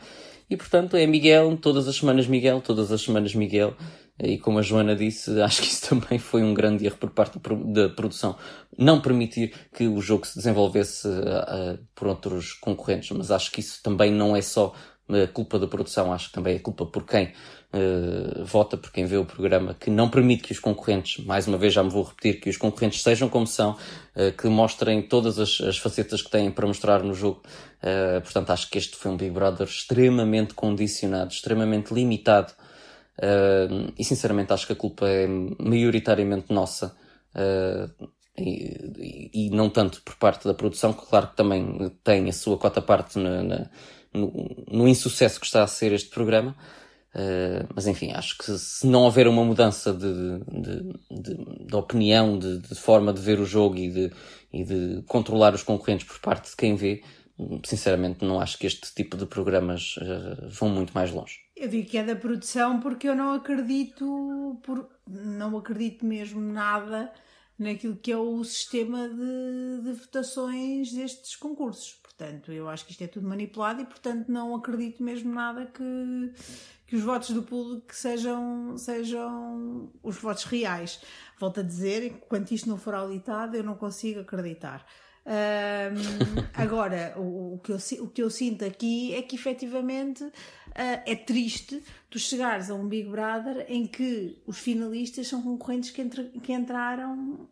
E 0.50 0.56
portanto 0.56 0.96
é 0.96 1.06
Miguel, 1.06 1.56
todas 1.58 1.86
as 1.86 1.94
semanas 1.94 2.26
Miguel, 2.26 2.60
todas 2.60 2.90
as 2.90 3.02
semanas 3.02 3.36
Miguel. 3.36 3.76
E 4.22 4.36
como 4.38 4.58
a 4.58 4.62
Joana 4.62 4.96
disse, 4.96 5.30
acho 5.40 5.62
que 5.62 5.68
isso 5.68 5.88
também 5.88 6.18
foi 6.18 6.42
um 6.42 6.52
grande 6.52 6.84
erro 6.84 6.96
por 6.96 7.10
parte 7.10 7.38
da 7.66 7.88
produção. 7.88 8.36
Não 8.76 9.00
permitir 9.00 9.52
que 9.72 9.86
o 9.86 10.00
jogo 10.00 10.26
se 10.26 10.36
desenvolvesse 10.36 11.06
uh, 11.06 11.78
por 11.94 12.08
outros 12.08 12.52
concorrentes, 12.52 13.10
mas 13.16 13.30
acho 13.30 13.50
que 13.50 13.60
isso 13.60 13.82
também 13.82 14.12
não 14.12 14.36
é 14.36 14.42
só 14.42 14.74
a 15.08 15.26
culpa 15.26 15.58
da 15.58 15.66
produção, 15.66 16.12
acho 16.12 16.28
que 16.28 16.34
também 16.34 16.56
é 16.56 16.58
culpa 16.58 16.84
por 16.84 17.06
quem 17.06 17.32
uh, 17.72 18.44
vota, 18.44 18.76
por 18.76 18.92
quem 18.92 19.06
vê 19.06 19.16
o 19.16 19.24
programa, 19.24 19.72
que 19.72 19.88
não 19.88 20.10
permite 20.10 20.42
que 20.42 20.52
os 20.52 20.58
concorrentes, 20.58 21.24
mais 21.24 21.48
uma 21.48 21.56
vez 21.56 21.72
já 21.72 21.82
me 21.82 21.88
vou 21.88 22.02
repetir, 22.02 22.40
que 22.40 22.50
os 22.50 22.58
concorrentes 22.58 23.02
sejam 23.02 23.26
como 23.26 23.46
são, 23.46 23.70
uh, 23.70 24.36
que 24.36 24.46
mostrem 24.48 25.00
todas 25.00 25.38
as, 25.38 25.62
as, 25.62 25.78
facetas 25.78 26.20
que 26.20 26.30
têm 26.30 26.50
para 26.50 26.66
mostrar 26.66 27.02
no 27.02 27.14
jogo. 27.14 27.42
Portanto, 28.24 28.50
acho 28.50 28.68
que 28.68 28.76
este 28.76 28.96
foi 28.96 29.08
um 29.08 29.16
Big 29.16 29.30
Brother 29.30 29.64
extremamente 29.64 30.52
condicionado, 30.52 31.32
extremamente 31.32 31.94
limitado 31.94 32.52
Uh, 33.18 33.92
e 33.98 34.04
sinceramente 34.04 34.52
acho 34.52 34.66
que 34.66 34.72
a 34.72 34.76
culpa 34.76 35.08
é 35.08 35.26
maioritariamente 35.26 36.52
nossa. 36.52 36.96
Uh, 37.34 38.08
e, 38.38 39.30
e, 39.34 39.50
não 39.50 39.68
tanto 39.68 40.00
por 40.02 40.14
parte 40.14 40.46
da 40.46 40.54
produção, 40.54 40.92
que 40.92 41.04
claro 41.06 41.28
que 41.28 41.36
também 41.36 41.92
tem 42.04 42.28
a 42.28 42.32
sua 42.32 42.56
cota 42.56 42.80
parte 42.80 43.18
no, 43.18 43.42
no, 43.42 44.64
no 44.70 44.88
insucesso 44.88 45.40
que 45.40 45.46
está 45.46 45.64
a 45.64 45.66
ser 45.66 45.92
este 45.92 46.10
programa. 46.10 46.54
Uh, 47.14 47.66
mas 47.74 47.86
enfim, 47.86 48.12
acho 48.12 48.38
que 48.38 48.56
se 48.58 48.86
não 48.86 49.02
houver 49.02 49.26
uma 49.26 49.42
mudança 49.42 49.92
de, 49.92 50.38
de, 50.38 50.92
de, 51.10 51.66
de 51.66 51.74
opinião, 51.74 52.38
de, 52.38 52.58
de, 52.58 52.74
forma 52.74 53.12
de 53.12 53.20
ver 53.20 53.40
o 53.40 53.46
jogo 53.46 53.76
e 53.76 53.90
de, 53.90 54.12
e 54.52 54.62
de 54.62 55.02
controlar 55.06 55.54
os 55.54 55.62
concorrentes 55.62 56.06
por 56.06 56.20
parte 56.20 56.50
de 56.50 56.56
quem 56.56 56.76
vê, 56.76 57.02
sinceramente 57.64 58.24
não 58.24 58.40
acho 58.40 58.58
que 58.58 58.66
este 58.66 58.92
tipo 58.94 59.16
de 59.16 59.26
programas 59.26 59.96
uh, 59.96 60.48
vão 60.48 60.68
muito 60.68 60.92
mais 60.92 61.10
longe. 61.10 61.38
Eu 61.56 61.68
digo 61.68 61.88
que 61.88 61.98
é 61.98 62.04
da 62.04 62.16
produção 62.16 62.80
porque 62.80 63.08
eu 63.08 63.14
não 63.14 63.32
acredito, 63.32 64.60
por, 64.62 64.88
não 65.06 65.56
acredito 65.56 66.04
mesmo 66.04 66.40
nada 66.40 67.12
naquilo 67.58 67.96
que 67.96 68.12
é 68.12 68.16
o 68.16 68.42
sistema 68.44 69.08
de, 69.08 69.82
de 69.82 69.92
votações 69.92 70.92
destes 70.92 71.34
concursos. 71.34 71.94
Portanto, 72.02 72.52
eu 72.52 72.68
acho 72.68 72.84
que 72.84 72.92
isto 72.92 73.02
é 73.02 73.06
tudo 73.06 73.28
manipulado 73.28 73.80
e, 73.80 73.84
portanto, 73.84 74.28
não 74.28 74.54
acredito 74.54 75.02
mesmo 75.02 75.32
nada 75.32 75.66
que, 75.66 76.32
que 76.86 76.96
os 76.96 77.02
votos 77.02 77.30
do 77.30 77.42
público 77.42 77.94
sejam, 77.94 78.76
sejam 78.76 79.92
os 80.02 80.16
votos 80.16 80.44
reais. 80.44 81.00
Volto 81.38 81.60
a 81.60 81.62
dizer, 81.62 82.04
enquanto 82.04 82.52
isto 82.52 82.68
não 82.68 82.76
for 82.76 82.94
auditado, 82.94 83.56
eu 83.56 83.62
não 83.62 83.76
consigo 83.76 84.20
acreditar. 84.20 84.84
Um, 85.28 86.48
agora, 86.54 87.12
o, 87.18 87.54
o, 87.54 87.58
que 87.58 87.70
eu, 87.70 87.76
o 88.02 88.08
que 88.08 88.22
eu 88.22 88.30
sinto 88.30 88.64
aqui 88.64 89.14
é 89.14 89.20
que 89.20 89.36
efetivamente 89.36 90.24
uh, 90.24 90.32
é 90.74 91.14
triste 91.14 91.82
tu 92.08 92.18
chegares 92.18 92.70
a 92.70 92.74
um 92.74 92.88
Big 92.88 93.10
Brother 93.10 93.66
em 93.68 93.86
que 93.86 94.38
os 94.46 94.58
finalistas 94.58 95.28
são 95.28 95.42
concorrentes 95.42 95.90
que, 95.90 96.00
entre, 96.00 96.24
que 96.40 96.50
entraram 96.50 97.46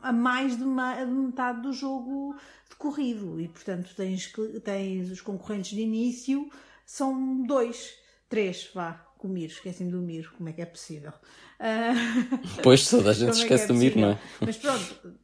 a 0.00 0.12
mais 0.12 0.56
de, 0.56 0.62
uma, 0.62 0.94
de, 1.04 1.10
metade 1.10 1.62
do 1.62 1.72
jogo 1.72 2.36
decorrido. 2.70 3.40
E 3.40 3.48
portanto 3.48 3.92
tens, 3.96 4.32
tens 4.62 5.10
os 5.10 5.20
concorrentes 5.20 5.72
de 5.72 5.80
início 5.80 6.48
são 6.84 7.42
dois, 7.42 7.94
três, 8.28 8.70
vá, 8.72 9.04
com 9.18 9.28
o 9.28 9.30
Miro, 9.30 9.52
esqueci-me 9.52 9.90
do 9.90 9.98
Miro, 9.98 10.32
como 10.36 10.48
é 10.48 10.52
que 10.52 10.62
é 10.62 10.66
possível? 10.66 11.12
Uh... 11.58 12.62
Pois, 12.62 12.88
toda 12.88 13.10
a 13.10 13.12
gente 13.12 13.30
é 13.38 13.42
esquece 13.42 13.64
é 13.64 13.66
do 13.66 13.74
Miro, 13.74 14.00
não 14.00 14.10
é? 14.10 14.18
Mas 14.40 14.56
pronto, 14.56 15.14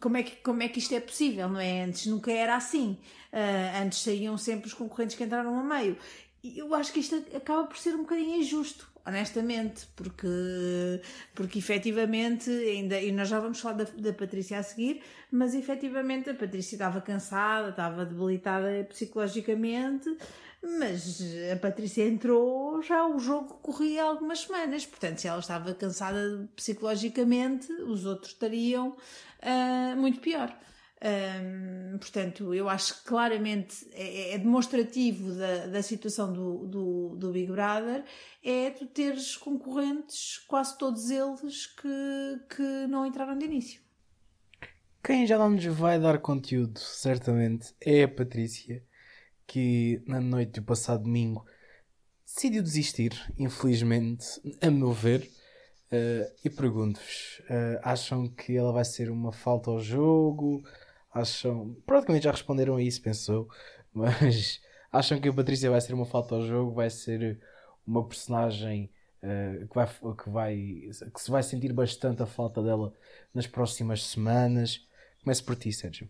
como 0.00 0.16
é, 0.16 0.22
que, 0.22 0.36
como 0.36 0.62
é 0.62 0.68
que 0.68 0.78
isto 0.78 0.94
é 0.94 1.00
possível, 1.00 1.48
não 1.48 1.60
é? 1.60 1.82
Antes 1.82 2.06
nunca 2.06 2.32
era 2.32 2.56
assim. 2.56 2.98
Uh, 3.32 3.82
antes 3.82 4.02
saíam 4.02 4.36
sempre 4.38 4.66
os 4.66 4.74
concorrentes 4.74 5.16
que 5.16 5.24
entraram 5.24 5.58
a 5.58 5.62
meio. 5.62 5.96
E 6.42 6.58
eu 6.58 6.74
acho 6.74 6.92
que 6.92 7.00
isto 7.00 7.16
acaba 7.34 7.64
por 7.64 7.76
ser 7.76 7.94
um 7.94 7.98
bocadinho 7.98 8.36
injusto, 8.36 8.88
honestamente, 9.04 9.86
porque, 9.96 11.00
porque 11.34 11.58
efetivamente, 11.58 12.48
ainda, 12.50 13.00
e 13.00 13.10
nós 13.10 13.28
já 13.28 13.40
vamos 13.40 13.58
falar 13.60 13.78
da, 13.78 13.84
da 13.84 14.12
Patrícia 14.12 14.58
a 14.58 14.62
seguir, 14.62 15.02
mas 15.32 15.54
efetivamente 15.54 16.30
a 16.30 16.34
Patrícia 16.34 16.76
estava 16.76 17.00
cansada, 17.00 17.70
estava 17.70 18.06
debilitada 18.06 18.86
psicologicamente, 18.88 20.16
mas 20.62 21.20
a 21.52 21.56
Patrícia 21.56 22.06
entrou, 22.06 22.82
já 22.82 23.06
o 23.06 23.18
jogo 23.18 23.54
corria 23.62 24.04
algumas 24.04 24.40
semanas, 24.40 24.84
portanto, 24.84 25.18
se 25.18 25.28
ela 25.28 25.38
estava 25.38 25.72
cansada 25.74 26.48
psicologicamente, 26.56 27.70
os 27.72 28.04
outros 28.04 28.32
estariam 28.32 28.96
uh, 29.42 29.96
muito 29.96 30.20
pior. 30.20 30.56
Um, 31.00 31.96
portanto, 31.98 32.52
eu 32.52 32.68
acho 32.68 32.98
que 32.98 33.08
claramente 33.08 33.88
é, 33.92 34.34
é 34.34 34.38
demonstrativo 34.38 35.32
da, 35.32 35.66
da 35.66 35.80
situação 35.80 36.32
do, 36.32 36.66
do, 36.66 37.16
do, 37.16 37.30
Big 37.30 37.52
Brother 37.52 38.04
é 38.42 38.70
tu 38.70 38.84
teres 38.84 39.36
concorrentes, 39.36 40.38
quase 40.48 40.76
todos 40.76 41.08
eles, 41.08 41.66
que, 41.66 42.56
que 42.56 42.86
não 42.88 43.06
entraram 43.06 43.38
de 43.38 43.44
início. 43.44 43.80
Quem 45.04 45.24
já 45.24 45.38
não 45.38 45.50
nos 45.50 45.64
vai 45.66 46.00
dar 46.00 46.18
conteúdo, 46.18 46.80
certamente, 46.80 47.72
é 47.80 48.02
a 48.02 48.08
Patrícia 48.08 48.82
que 49.48 50.02
na 50.06 50.20
noite 50.20 50.60
do 50.60 50.62
passado 50.62 51.02
domingo 51.02 51.44
decidiu 52.24 52.62
desistir, 52.62 53.12
infelizmente, 53.38 54.26
a 54.60 54.70
meu 54.70 54.92
ver. 54.92 55.28
Uh, 55.90 56.30
e 56.44 56.50
pergunto-vos: 56.50 57.40
uh, 57.48 57.80
acham 57.82 58.28
que 58.28 58.54
ela 58.54 58.70
vai 58.70 58.84
ser 58.84 59.10
uma 59.10 59.32
falta 59.32 59.70
ao 59.70 59.80
jogo? 59.80 60.62
Acham. 61.12 61.74
Praticamente 61.86 62.24
já 62.24 62.30
responderam 62.30 62.76
a 62.76 62.82
isso, 62.82 63.00
pensou. 63.00 63.48
Mas 63.92 64.60
acham 64.92 65.18
que 65.18 65.28
a 65.28 65.32
Patrícia 65.32 65.70
vai 65.70 65.80
ser 65.80 65.94
uma 65.94 66.04
falta 66.04 66.34
ao 66.34 66.46
jogo? 66.46 66.74
Vai 66.74 66.90
ser 66.90 67.40
uma 67.86 68.06
personagem 68.06 68.90
uh, 69.22 69.66
que, 69.66 69.74
vai, 69.74 69.86
que, 69.86 70.30
vai, 70.30 70.56
que 71.14 71.20
se 71.20 71.30
vai 71.30 71.42
sentir 71.42 71.72
bastante 71.72 72.22
a 72.22 72.26
falta 72.26 72.62
dela 72.62 72.92
nas 73.32 73.46
próximas 73.46 74.04
semanas? 74.04 74.86
Comece 75.24 75.42
por 75.42 75.56
ti, 75.56 75.72
Sérgio. 75.72 76.06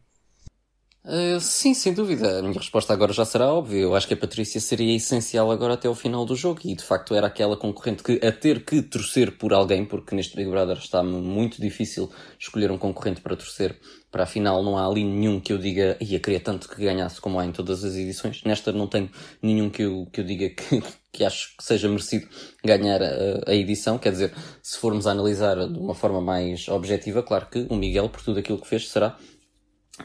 Uh, 1.05 1.41
sim, 1.41 1.73
sem 1.73 1.95
dúvida. 1.95 2.39
A 2.39 2.43
minha 2.43 2.59
resposta 2.59 2.93
agora 2.93 3.13
já 3.13 3.25
será 3.25 3.51
óbvia. 3.53 3.81
Eu 3.81 3.95
acho 3.95 4.07
que 4.07 4.15
a 4.15 4.17
Patrícia 4.17 4.61
seria 4.61 4.95
essencial 4.95 5.51
agora 5.51 5.75
até 5.75 5.89
o 5.89 5.95
final 5.95 6.27
do 6.27 6.37
jogo 6.37 6.61
e 6.65 6.75
de 6.75 6.83
facto 6.83 7.15
era 7.15 7.27
aquela 7.27 7.57
concorrente 7.57 8.03
que 8.03 8.21
a 8.25 8.31
ter 8.31 8.65
que 8.65 8.83
torcer 8.83 9.39
por 9.39 9.55
alguém, 9.55 9.87
porque 9.87 10.15
neste 10.15 10.37
Big 10.37 10.51
Brother 10.51 10.77
está 10.77 11.03
muito 11.03 11.63
difícil 11.63 12.11
escolher 12.39 12.71
um 12.71 12.77
concorrente 12.77 13.23
para 13.23 13.37
torcer. 13.37 13.79
Para 14.11 14.25
a 14.25 14.27
final 14.27 14.63
não 14.63 14.77
há 14.77 14.87
ali 14.87 15.05
nenhum 15.05 15.41
que 15.41 15.53
eu 15.53 15.59
diga, 15.59 15.97
ia 16.01 16.21
queria 16.21 16.41
tanto 16.41 16.69
que 16.69 16.83
ganhasse 16.83 17.21
como 17.21 17.39
há 17.41 17.47
em 17.47 17.53
todas 17.53 17.85
as 17.85 17.95
edições. 17.95 18.43
Nesta 18.45 18.73
não 18.73 18.87
tenho 18.87 19.09
nenhum 19.41 19.71
que 19.71 19.83
eu, 19.83 20.07
que 20.13 20.21
eu 20.21 20.25
diga 20.25 20.51
que, 20.51 20.83
que 21.13 21.25
acho 21.25 21.57
que 21.57 21.65
seja 21.65 21.89
merecido 21.89 22.29
ganhar 22.63 23.01
a, 23.03 23.51
a 23.51 23.55
edição. 23.55 23.99
Quer 23.99 24.13
dizer, 24.13 24.35
se 24.63 24.77
formos 24.77 25.07
a 25.07 25.13
analisar 25.13 25.57
de 25.57 25.79
uma 25.79 25.95
forma 25.95 26.21
mais 26.21 26.69
objetiva, 26.69 27.23
claro 27.23 27.47
que 27.47 27.67
o 27.71 27.77
Miguel, 27.77 28.11
por 28.11 28.23
tudo 28.23 28.41
aquilo 28.41 28.61
que 28.61 28.69
fez, 28.69 28.89
será 28.89 29.17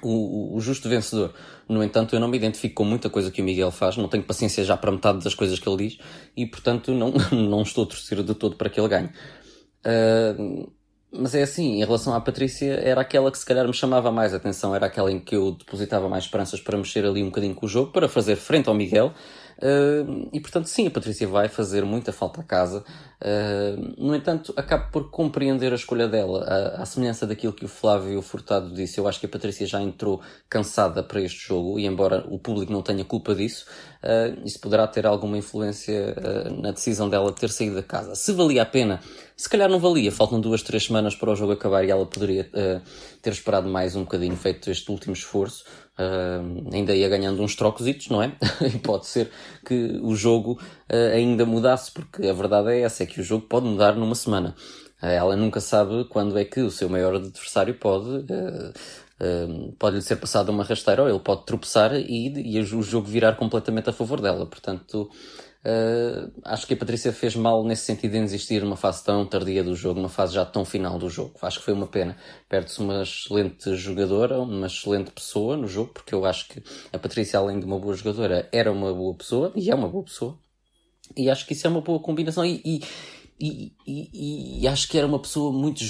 o, 0.01 0.55
o, 0.55 0.59
justo 0.59 0.89
vencedor. 0.89 1.33
No 1.67 1.83
entanto, 1.83 2.15
eu 2.15 2.19
não 2.19 2.27
me 2.27 2.37
identifico 2.37 2.75
com 2.75 2.85
muita 2.85 3.09
coisa 3.09 3.31
que 3.31 3.41
o 3.41 3.45
Miguel 3.45 3.71
faz, 3.71 3.97
não 3.97 4.07
tenho 4.07 4.23
paciência 4.23 4.63
já 4.63 4.75
para 4.75 4.91
metade 4.91 5.23
das 5.23 5.35
coisas 5.35 5.59
que 5.59 5.67
ele 5.67 5.89
diz 5.89 5.97
e, 6.35 6.45
portanto, 6.45 6.91
não, 6.91 7.13
não 7.31 7.61
estou 7.61 7.83
a 7.83 7.87
torcer 7.87 8.23
de 8.23 8.33
todo 8.33 8.55
para 8.55 8.69
que 8.69 8.79
ele 8.79 8.87
ganhe. 8.87 9.09
Uh, 9.85 10.71
mas 11.15 11.35
é 11.35 11.43
assim, 11.43 11.75
em 11.79 11.85
relação 11.85 12.15
à 12.15 12.19
Patrícia, 12.19 12.73
era 12.73 13.01
aquela 13.01 13.31
que 13.31 13.37
se 13.37 13.45
calhar 13.45 13.67
me 13.67 13.73
chamava 13.73 14.11
mais 14.11 14.33
atenção, 14.33 14.75
era 14.75 14.87
aquela 14.87 15.11
em 15.11 15.19
que 15.19 15.35
eu 15.35 15.51
depositava 15.51 16.09
mais 16.09 16.23
esperanças 16.23 16.59
para 16.59 16.75
mexer 16.75 17.05
ali 17.05 17.21
um 17.21 17.27
bocadinho 17.27 17.53
com 17.53 17.67
o 17.67 17.69
jogo, 17.69 17.91
para 17.91 18.09
fazer 18.09 18.35
frente 18.35 18.67
ao 18.67 18.73
Miguel. 18.73 19.13
Uh, 19.57 20.29
e 20.33 20.39
portanto, 20.39 20.67
sim, 20.67 20.87
a 20.87 20.91
Patrícia 20.91 21.27
vai 21.27 21.47
fazer 21.47 21.83
muita 21.85 22.11
falta 22.11 22.41
à 22.41 22.43
casa. 22.43 22.83
Uh, 23.21 23.93
no 23.97 24.15
entanto, 24.15 24.53
acabo 24.57 24.91
por 24.91 25.09
compreender 25.09 25.71
a 25.71 25.75
escolha 25.75 26.07
dela. 26.07 26.43
À, 26.77 26.85
semelhança 26.85 27.25
daquilo 27.25 27.53
que 27.53 27.65
o 27.65 27.67
Flávio 27.67 28.21
Furtado 28.21 28.73
disse, 28.73 28.99
eu 28.99 29.07
acho 29.07 29.19
que 29.19 29.25
a 29.25 29.29
Patrícia 29.29 29.65
já 29.65 29.81
entrou 29.81 30.21
cansada 30.49 31.01
para 31.01 31.21
este 31.21 31.47
jogo 31.47 31.79
e, 31.79 31.85
embora 31.85 32.25
o 32.29 32.37
público 32.37 32.71
não 32.71 32.81
tenha 32.81 33.05
culpa 33.05 33.33
disso, 33.33 33.65
uh, 34.03 34.45
isso 34.45 34.59
poderá 34.59 34.87
ter 34.87 35.05
alguma 35.05 35.37
influência 35.37 36.15
na 36.61 36.71
decisão 36.71 37.09
dela 37.09 37.31
ter 37.31 37.49
saído 37.49 37.75
da 37.75 37.83
casa. 37.83 38.15
Se 38.15 38.31
valia 38.33 38.61
a 38.61 38.65
pena, 38.65 38.99
se 39.35 39.49
calhar 39.49 39.69
não 39.69 39.79
valia. 39.79 40.11
Faltam 40.11 40.39
duas, 40.39 40.61
três 40.61 40.85
semanas 40.85 41.15
para 41.15 41.31
o 41.31 41.35
jogo 41.35 41.53
acabar 41.53 41.83
e 41.83 41.91
ela 41.91 42.05
poderia 42.05 42.49
ter 43.21 43.31
esperado 43.31 43.69
mais 43.69 43.95
um 43.95 44.01
bocadinho, 44.01 44.35
feito 44.35 44.69
este 44.69 44.91
último 44.91 45.13
esforço 45.13 45.63
uh, 45.97 46.73
ainda 46.73 46.95
ia 46.95 47.09
ganhando 47.09 47.41
uns 47.41 47.55
trocositos, 47.55 48.09
não 48.09 48.21
é? 48.21 48.33
e 48.73 48.79
pode 48.79 49.07
ser 49.07 49.29
que 49.65 49.99
o 50.01 50.15
jogo 50.15 50.59
uh, 50.91 51.13
ainda 51.13 51.45
mudasse, 51.45 51.91
porque 51.91 52.27
a 52.27 52.33
verdade 52.33 52.71
é 52.71 52.81
essa, 52.81 53.03
é 53.03 53.05
que 53.05 53.19
o 53.19 53.23
jogo 53.23 53.45
pode 53.47 53.65
mudar 53.65 53.95
numa 53.95 54.15
semana. 54.15 54.55
Uh, 55.01 55.07
ela 55.07 55.35
nunca 55.35 55.59
sabe 55.59 56.05
quando 56.05 56.37
é 56.37 56.45
que 56.45 56.61
o 56.61 56.71
seu 56.71 56.89
maior 56.89 57.15
adversário 57.15 57.75
pode 57.75 58.25
pode-lhe 59.79 60.01
ser 60.01 60.17
passado 60.17 60.49
uma 60.49 60.63
rasteira 60.63 61.03
ou 61.03 61.09
ele 61.09 61.19
pode 61.19 61.45
tropeçar 61.45 61.93
e, 61.95 62.57
e 62.57 62.59
o 62.59 62.81
jogo 62.81 63.07
virar 63.07 63.35
completamente 63.35 63.89
a 63.89 63.93
favor 63.93 64.19
dela. 64.19 64.45
Portanto, 64.45 65.09
Uh, 65.65 66.29
acho 66.43 66.67
que 66.67 66.73
a 66.73 66.77
Patrícia 66.77 67.13
fez 67.13 67.37
mal 67.37 67.63
nesse 67.63 67.85
sentido 67.85 68.15
em 68.15 68.23
existir 68.23 68.61
numa 68.61 68.75
fase 68.75 69.01
tão 69.01 69.25
tardia 69.25 69.63
do 69.63 69.73
jogo, 69.73 69.97
numa 69.97 70.09
fase 70.09 70.33
já 70.33 70.45
tão 70.45 70.65
final 70.65 70.99
do 70.99 71.09
jogo. 71.09 71.35
Acho 71.41 71.59
que 71.59 71.65
foi 71.65 71.73
uma 71.73 71.87
pena. 71.87 72.17
Perde-se 72.49 72.81
uma 72.81 73.01
excelente 73.01 73.73
jogadora, 73.75 74.41
uma 74.41 74.67
excelente 74.67 75.11
pessoa 75.11 75.55
no 75.55 75.65
jogo, 75.65 75.93
porque 75.93 76.13
eu 76.13 76.25
acho 76.25 76.49
que 76.49 76.61
a 76.91 76.99
Patrícia, 76.99 77.39
além 77.39 77.59
de 77.59 77.65
uma 77.65 77.79
boa 77.79 77.95
jogadora, 77.95 78.49
era 78.51 78.69
uma 78.71 78.93
boa 78.93 79.15
pessoa 79.15 79.53
e 79.55 79.71
é 79.71 79.75
uma 79.75 79.87
boa 79.87 80.03
pessoa. 80.03 80.37
E 81.15 81.29
acho 81.29 81.45
que 81.45 81.53
isso 81.53 81.65
é 81.65 81.69
uma 81.69 81.81
boa 81.81 81.99
combinação. 81.99 82.45
E, 82.45 82.61
e, 82.65 82.81
e, 83.39 83.73
e, 83.85 84.61
e, 84.61 84.67
acho 84.67 84.87
que 84.87 84.97
era 84.97 85.07
uma 85.07 85.19
pessoa 85.19 85.51
muito 85.51 85.83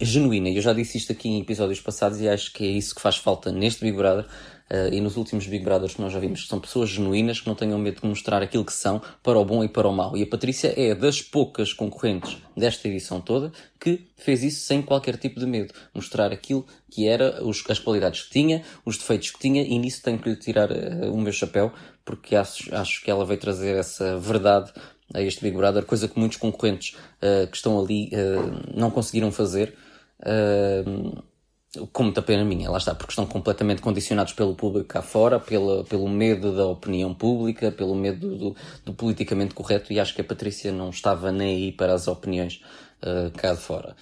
genuína. 0.00 0.50
Eu 0.50 0.62
já 0.62 0.72
disse 0.72 0.98
isto 0.98 1.12
aqui 1.12 1.28
em 1.28 1.40
episódios 1.40 1.80
passados 1.80 2.20
e 2.20 2.28
acho 2.28 2.52
que 2.52 2.64
é 2.64 2.68
isso 2.68 2.94
que 2.94 3.00
faz 3.00 3.16
falta 3.16 3.50
neste 3.50 3.82
Big 3.82 3.96
Brother. 3.96 4.26
Uh, 4.72 4.94
e 4.94 5.00
nos 5.00 5.16
últimos 5.16 5.48
Big 5.48 5.64
Brothers 5.64 5.94
que 5.94 6.00
nós 6.00 6.12
já 6.12 6.20
vimos, 6.20 6.46
são 6.46 6.60
pessoas 6.60 6.90
genuínas 6.90 7.40
que 7.40 7.48
não 7.48 7.56
tenham 7.56 7.76
medo 7.76 8.00
de 8.00 8.06
mostrar 8.06 8.40
aquilo 8.40 8.64
que 8.64 8.72
são 8.72 9.02
para 9.20 9.36
o 9.36 9.44
bom 9.44 9.64
e 9.64 9.68
para 9.68 9.88
o 9.88 9.92
mau. 9.92 10.16
E 10.16 10.22
a 10.22 10.26
Patrícia 10.26 10.72
é 10.76 10.94
das 10.94 11.20
poucas 11.20 11.72
concorrentes 11.72 12.38
desta 12.56 12.86
edição 12.86 13.20
toda 13.20 13.50
que 13.80 14.06
fez 14.16 14.44
isso 14.44 14.64
sem 14.64 14.80
qualquer 14.80 15.16
tipo 15.16 15.40
de 15.40 15.46
medo. 15.46 15.74
Mostrar 15.92 16.32
aquilo 16.32 16.64
que 16.88 17.08
era, 17.08 17.42
os, 17.44 17.64
as 17.68 17.80
qualidades 17.80 18.22
que 18.22 18.30
tinha, 18.30 18.62
os 18.84 18.96
defeitos 18.96 19.32
que 19.32 19.40
tinha, 19.40 19.62
e 19.62 19.76
nisso 19.76 20.02
tenho 20.04 20.20
que 20.20 20.28
lhe 20.28 20.36
tirar 20.36 20.70
uh, 20.70 21.12
o 21.12 21.20
meu 21.20 21.32
chapéu, 21.32 21.72
porque 22.04 22.36
acho, 22.36 22.72
acho 22.72 23.02
que 23.02 23.10
ela 23.10 23.24
veio 23.24 23.40
trazer 23.40 23.76
essa 23.76 24.18
verdade 24.18 24.72
a 25.14 25.20
este 25.20 25.42
Big 25.42 25.56
Brother, 25.56 25.84
coisa 25.84 26.08
que 26.08 26.18
muitos 26.18 26.38
concorrentes 26.38 26.96
uh, 27.22 27.46
que 27.48 27.56
estão 27.56 27.80
ali 27.80 28.10
não 28.74 28.90
conseguiram 28.90 29.32
fazer. 29.32 29.74
Uh, 30.20 31.22
com 31.92 32.02
muita 32.02 32.20
pena 32.20 32.44
minha, 32.44 32.68
lá 32.68 32.78
está, 32.78 32.94
porque 32.94 33.12
estão 33.12 33.26
completamente 33.26 33.80
condicionados 33.80 34.32
pelo 34.32 34.56
público 34.56 34.88
cá 34.88 35.02
fora, 35.02 35.38
pela, 35.38 35.84
pelo 35.84 36.08
medo 36.08 36.54
da 36.54 36.66
opinião 36.66 37.14
pública, 37.14 37.70
pelo 37.70 37.94
medo 37.94 38.36
do, 38.36 38.56
do 38.84 38.92
politicamente 38.92 39.54
correto, 39.54 39.92
e 39.92 40.00
acho 40.00 40.14
que 40.14 40.20
a 40.20 40.24
Patrícia 40.24 40.72
não 40.72 40.90
estava 40.90 41.30
nem 41.30 41.56
aí 41.56 41.72
para 41.72 41.94
as 41.94 42.08
opiniões 42.08 42.60
uh, 43.02 43.30
cá 43.36 43.54
de 43.54 43.60
fora. 43.60 43.94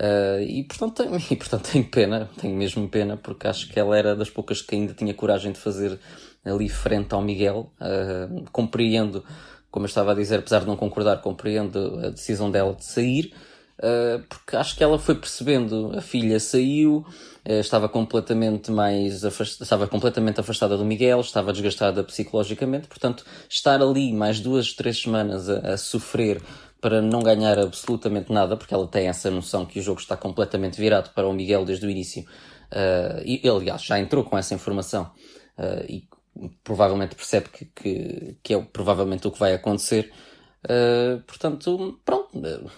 Uh, 0.00 0.40
e, 0.40 0.64
portanto, 0.64 1.02
tenho, 1.02 1.16
e 1.30 1.36
portanto 1.36 1.70
tenho 1.70 1.84
pena, 1.84 2.30
tenho 2.40 2.56
mesmo 2.56 2.88
pena, 2.88 3.18
porque 3.18 3.46
acho 3.46 3.68
que 3.68 3.78
ela 3.78 3.96
era 3.98 4.16
das 4.16 4.30
poucas 4.30 4.62
que 4.62 4.74
ainda 4.74 4.94
tinha 4.94 5.12
coragem 5.12 5.52
de 5.52 5.58
fazer 5.58 6.00
ali 6.42 6.70
frente 6.70 7.12
ao 7.12 7.20
Miguel. 7.20 7.70
Uh, 7.78 8.46
compreendo, 8.50 9.22
como 9.70 9.84
eu 9.84 9.88
estava 9.88 10.12
a 10.12 10.14
dizer, 10.14 10.40
apesar 10.40 10.60
de 10.60 10.66
não 10.66 10.76
concordar, 10.76 11.20
compreendo 11.20 12.00
a 12.04 12.10
decisão 12.10 12.50
dela 12.50 12.74
de 12.74 12.84
sair, 12.84 13.32
uh, 13.78 14.22
porque 14.28 14.56
acho 14.56 14.76
que 14.76 14.82
ela 14.82 14.98
foi 14.98 15.14
percebendo, 15.14 15.92
a 15.96 16.00
filha 16.00 16.40
saiu, 16.40 17.04
uh, 17.48 17.52
estava 17.52 17.88
completamente 17.88 18.70
mais 18.70 19.24
afastada, 19.24 19.62
estava 19.62 19.86
completamente 19.86 20.40
afastada 20.40 20.76
do 20.76 20.84
Miguel, 20.84 21.20
estava 21.20 21.52
desgastada 21.52 22.02
psicologicamente, 22.02 22.88
portanto, 22.88 23.24
estar 23.48 23.80
ali 23.80 24.12
mais 24.12 24.40
duas, 24.40 24.72
três 24.72 25.00
semanas 25.00 25.48
a, 25.48 25.74
a 25.74 25.76
sofrer 25.76 26.42
para 26.80 27.02
não 27.02 27.22
ganhar 27.22 27.58
absolutamente 27.58 28.32
nada, 28.32 28.56
porque 28.56 28.72
ela 28.72 28.86
tem 28.86 29.06
essa 29.08 29.30
noção 29.30 29.66
que 29.66 29.78
o 29.78 29.82
jogo 29.82 30.00
está 30.00 30.16
completamente 30.16 30.80
virado 30.80 31.10
para 31.14 31.28
o 31.28 31.32
Miguel 31.32 31.64
desde 31.64 31.86
o 31.86 31.90
início. 31.90 32.22
Uh, 32.72 33.20
e 33.24 33.40
ele, 33.44 33.50
aliás, 33.50 33.82
já 33.82 33.98
entrou 33.98 34.24
com 34.24 34.38
essa 34.38 34.54
informação 34.54 35.10
uh, 35.58 35.84
e 35.88 36.04
provavelmente 36.64 37.14
percebe 37.14 37.48
que, 37.48 37.64
que, 37.66 38.36
que, 38.42 38.54
é 38.54 38.62
provavelmente 38.62 39.26
o 39.26 39.30
que 39.30 39.38
vai 39.38 39.54
acontecer. 39.54 40.12
Uh, 40.64 41.20
portanto, 41.22 42.00
pronto, 42.04 42.28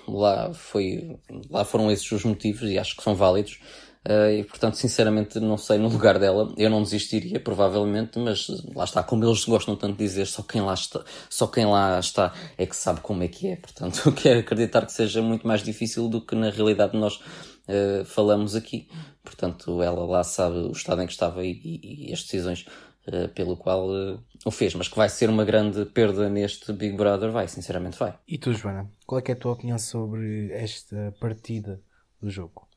lá, 0.06 0.52
foi, 0.54 1.18
lá 1.50 1.64
foram 1.64 1.90
esses 1.90 2.10
os 2.12 2.24
motivos 2.24 2.70
e 2.70 2.78
acho 2.78 2.96
que 2.96 3.02
são 3.02 3.14
válidos. 3.14 3.60
Uh, 4.08 4.40
e 4.40 4.44
portanto, 4.44 4.74
sinceramente, 4.74 5.38
não 5.38 5.56
sei 5.56 5.78
no 5.78 5.88
lugar 5.88 6.18
dela. 6.18 6.52
Eu 6.56 6.68
não 6.68 6.82
desistiria, 6.82 7.38
provavelmente, 7.38 8.18
mas 8.18 8.48
lá 8.74 8.84
está, 8.84 9.02
como 9.02 9.24
eles 9.24 9.44
gostam 9.44 9.76
tanto 9.76 9.96
de 9.96 10.04
dizer, 10.04 10.26
só 10.26 10.42
quem 10.42 10.60
lá 10.60 10.74
está, 10.74 11.04
só 11.30 11.46
quem 11.46 11.66
lá 11.66 11.98
está 12.00 12.32
é 12.58 12.66
que 12.66 12.74
sabe 12.74 13.00
como 13.00 13.22
é 13.22 13.28
que 13.28 13.48
é. 13.48 13.56
Portanto, 13.56 14.02
eu 14.06 14.12
quero 14.12 14.40
acreditar 14.40 14.84
que 14.86 14.92
seja 14.92 15.22
muito 15.22 15.46
mais 15.46 15.62
difícil 15.62 16.08
do 16.08 16.20
que 16.20 16.34
na 16.34 16.50
realidade 16.50 16.96
nós 16.96 17.14
uh, 17.16 18.04
falamos 18.04 18.56
aqui. 18.56 18.88
Portanto, 19.22 19.80
ela 19.82 20.04
lá 20.04 20.24
sabe 20.24 20.56
o 20.58 20.72
estado 20.72 21.02
em 21.02 21.06
que 21.06 21.12
estava 21.12 21.44
e, 21.44 21.52
e, 21.52 22.10
e 22.10 22.12
as 22.12 22.22
decisões 22.22 22.66
uh, 23.06 23.28
pelo 23.28 23.56
qual 23.56 23.88
uh, 23.88 24.22
o 24.44 24.50
fez, 24.50 24.74
mas 24.74 24.88
que 24.88 24.96
vai 24.96 25.08
ser 25.08 25.28
uma 25.30 25.44
grande 25.44 25.84
perda 25.86 26.28
neste 26.28 26.72
Big 26.72 26.96
Brother, 26.96 27.30
vai, 27.30 27.48
sinceramente 27.48 27.98
vai. 27.98 28.18
E 28.26 28.38
tu, 28.38 28.52
Joana, 28.52 28.90
qual 29.06 29.20
é, 29.20 29.24
é 29.26 29.32
a 29.32 29.36
tua 29.36 29.52
opinião 29.52 29.78
sobre 29.78 30.50
esta 30.52 31.14
partida 31.20 31.80
do 32.20 32.30
jogo? 32.30 32.68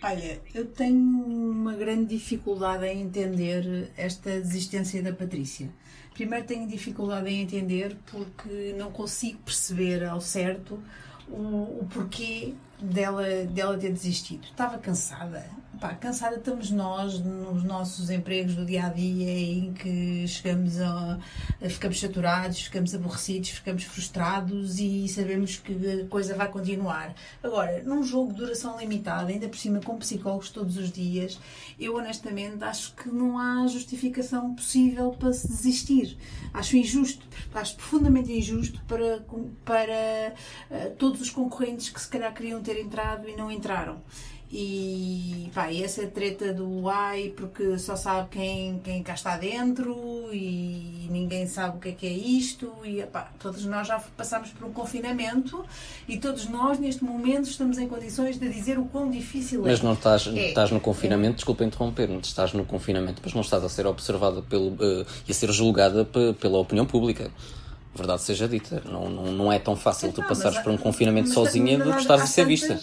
Olha, 0.00 0.40
eu 0.54 0.64
tenho 0.64 0.96
uma 0.96 1.74
grande 1.74 2.16
dificuldade 2.16 2.86
em 2.86 3.02
entender 3.02 3.90
esta 3.96 4.40
desistência 4.40 5.02
da 5.02 5.12
Patrícia. 5.12 5.68
Primeiro 6.14 6.46
tenho 6.46 6.68
dificuldade 6.68 7.28
em 7.28 7.42
entender 7.42 7.96
porque 8.10 8.74
não 8.78 8.92
consigo 8.92 9.38
perceber 9.38 10.04
ao 10.04 10.20
certo 10.20 10.80
o, 11.28 11.80
o 11.80 11.88
porquê 11.92 12.54
dela, 12.80 13.24
dela 13.46 13.76
ter 13.76 13.92
desistido. 13.92 14.44
Estava 14.44 14.78
cansada. 14.78 15.44
Pá, 15.80 15.94
cansada 15.94 16.34
estamos 16.34 16.72
nós 16.72 17.20
nos 17.20 17.62
nossos 17.62 18.10
empregos 18.10 18.56
do 18.56 18.66
dia 18.66 18.86
a 18.86 18.88
dia 18.88 19.30
em 19.30 19.72
que 19.72 20.26
chegamos 20.26 20.80
a, 20.80 21.20
a, 21.62 21.70
ficamos 21.70 22.00
saturados, 22.00 22.62
ficamos 22.62 22.92
aborrecidos, 22.96 23.50
ficamos 23.50 23.84
frustrados 23.84 24.80
e 24.80 25.06
sabemos 25.06 25.56
que 25.56 26.02
a 26.02 26.08
coisa 26.08 26.34
vai 26.34 26.48
continuar. 26.48 27.14
Agora, 27.40 27.80
num 27.84 28.02
jogo 28.02 28.32
de 28.32 28.40
duração 28.40 28.76
limitada, 28.76 29.30
ainda 29.30 29.48
por 29.48 29.56
cima 29.56 29.80
com 29.80 29.96
psicólogos 29.98 30.50
todos 30.50 30.76
os 30.76 30.90
dias, 30.90 31.38
eu 31.78 31.94
honestamente 31.94 32.64
acho 32.64 32.92
que 32.96 33.08
não 33.08 33.38
há 33.38 33.64
justificação 33.68 34.56
possível 34.56 35.12
para 35.12 35.32
se 35.32 35.46
desistir. 35.46 36.18
Acho 36.52 36.76
injusto, 36.76 37.24
acho 37.54 37.76
profundamente 37.76 38.32
injusto 38.32 38.82
para, 38.88 39.24
para 39.64 40.34
uh, 40.70 40.90
todos 40.96 41.20
os 41.20 41.30
concorrentes 41.30 41.88
que 41.88 42.00
se 42.00 42.08
calhar 42.08 42.34
queriam 42.34 42.60
ter 42.68 42.80
entrado 42.80 43.26
e 43.28 43.34
não 43.34 43.50
entraram. 43.50 43.96
E, 44.50 45.50
pá, 45.54 45.70
e 45.70 45.82
essa 45.84 46.06
treta 46.06 46.54
do 46.54 46.88
ai, 46.88 47.34
porque 47.36 47.78
só 47.78 47.94
sabe 47.96 48.28
quem, 48.30 48.78
quem 48.78 49.02
cá 49.02 49.12
está 49.12 49.36
dentro 49.36 49.94
e 50.32 51.06
ninguém 51.10 51.46
sabe 51.46 51.76
o 51.76 51.80
que 51.80 51.90
é 51.90 51.92
que 51.92 52.06
é 52.06 52.12
isto. 52.12 52.72
E, 52.82 53.02
pá, 53.02 53.30
todos 53.38 53.66
nós 53.66 53.86
já 53.86 53.98
passamos 54.16 54.48
por 54.50 54.66
um 54.66 54.72
confinamento 54.72 55.62
e 56.08 56.18
todos 56.18 56.48
nós, 56.48 56.78
neste 56.78 57.04
momento, 57.04 57.44
estamos 57.44 57.76
em 57.76 57.86
condições 57.86 58.38
de 58.38 58.48
dizer 58.48 58.78
o 58.78 58.86
quão 58.86 59.10
difícil 59.10 59.66
é. 59.66 59.70
Mas 59.70 59.82
não 59.82 59.92
estás, 59.92 60.26
é, 60.26 60.48
estás 60.48 60.70
no 60.70 60.80
confinamento, 60.80 61.32
é. 61.32 61.36
desculpa 61.36 61.62
interromper, 61.64 62.08
não 62.08 62.20
estás 62.20 62.54
no 62.54 62.64
confinamento, 62.64 63.20
mas 63.22 63.34
não 63.34 63.42
estás 63.42 63.62
a 63.62 63.68
ser 63.68 63.86
observada 63.86 64.40
pelo, 64.40 64.68
uh, 64.68 65.06
e 65.26 65.30
a 65.30 65.34
ser 65.34 65.52
julgada 65.52 66.06
pela 66.06 66.58
opinião 66.58 66.86
pública 66.86 67.30
verdade 67.98 68.22
seja 68.22 68.48
dita, 68.48 68.82
não, 68.84 69.10
não, 69.10 69.32
não 69.32 69.52
é 69.52 69.58
tão 69.58 69.76
fácil 69.76 70.12
tu 70.12 70.22
passares 70.22 70.58
por 70.58 70.72
um 70.72 70.78
confinamento 70.78 71.28
sozinha 71.30 71.78
do 71.78 71.92
que 71.92 72.00
estás 72.00 72.22
a 72.22 72.26
ser 72.26 72.46
vista. 72.46 72.80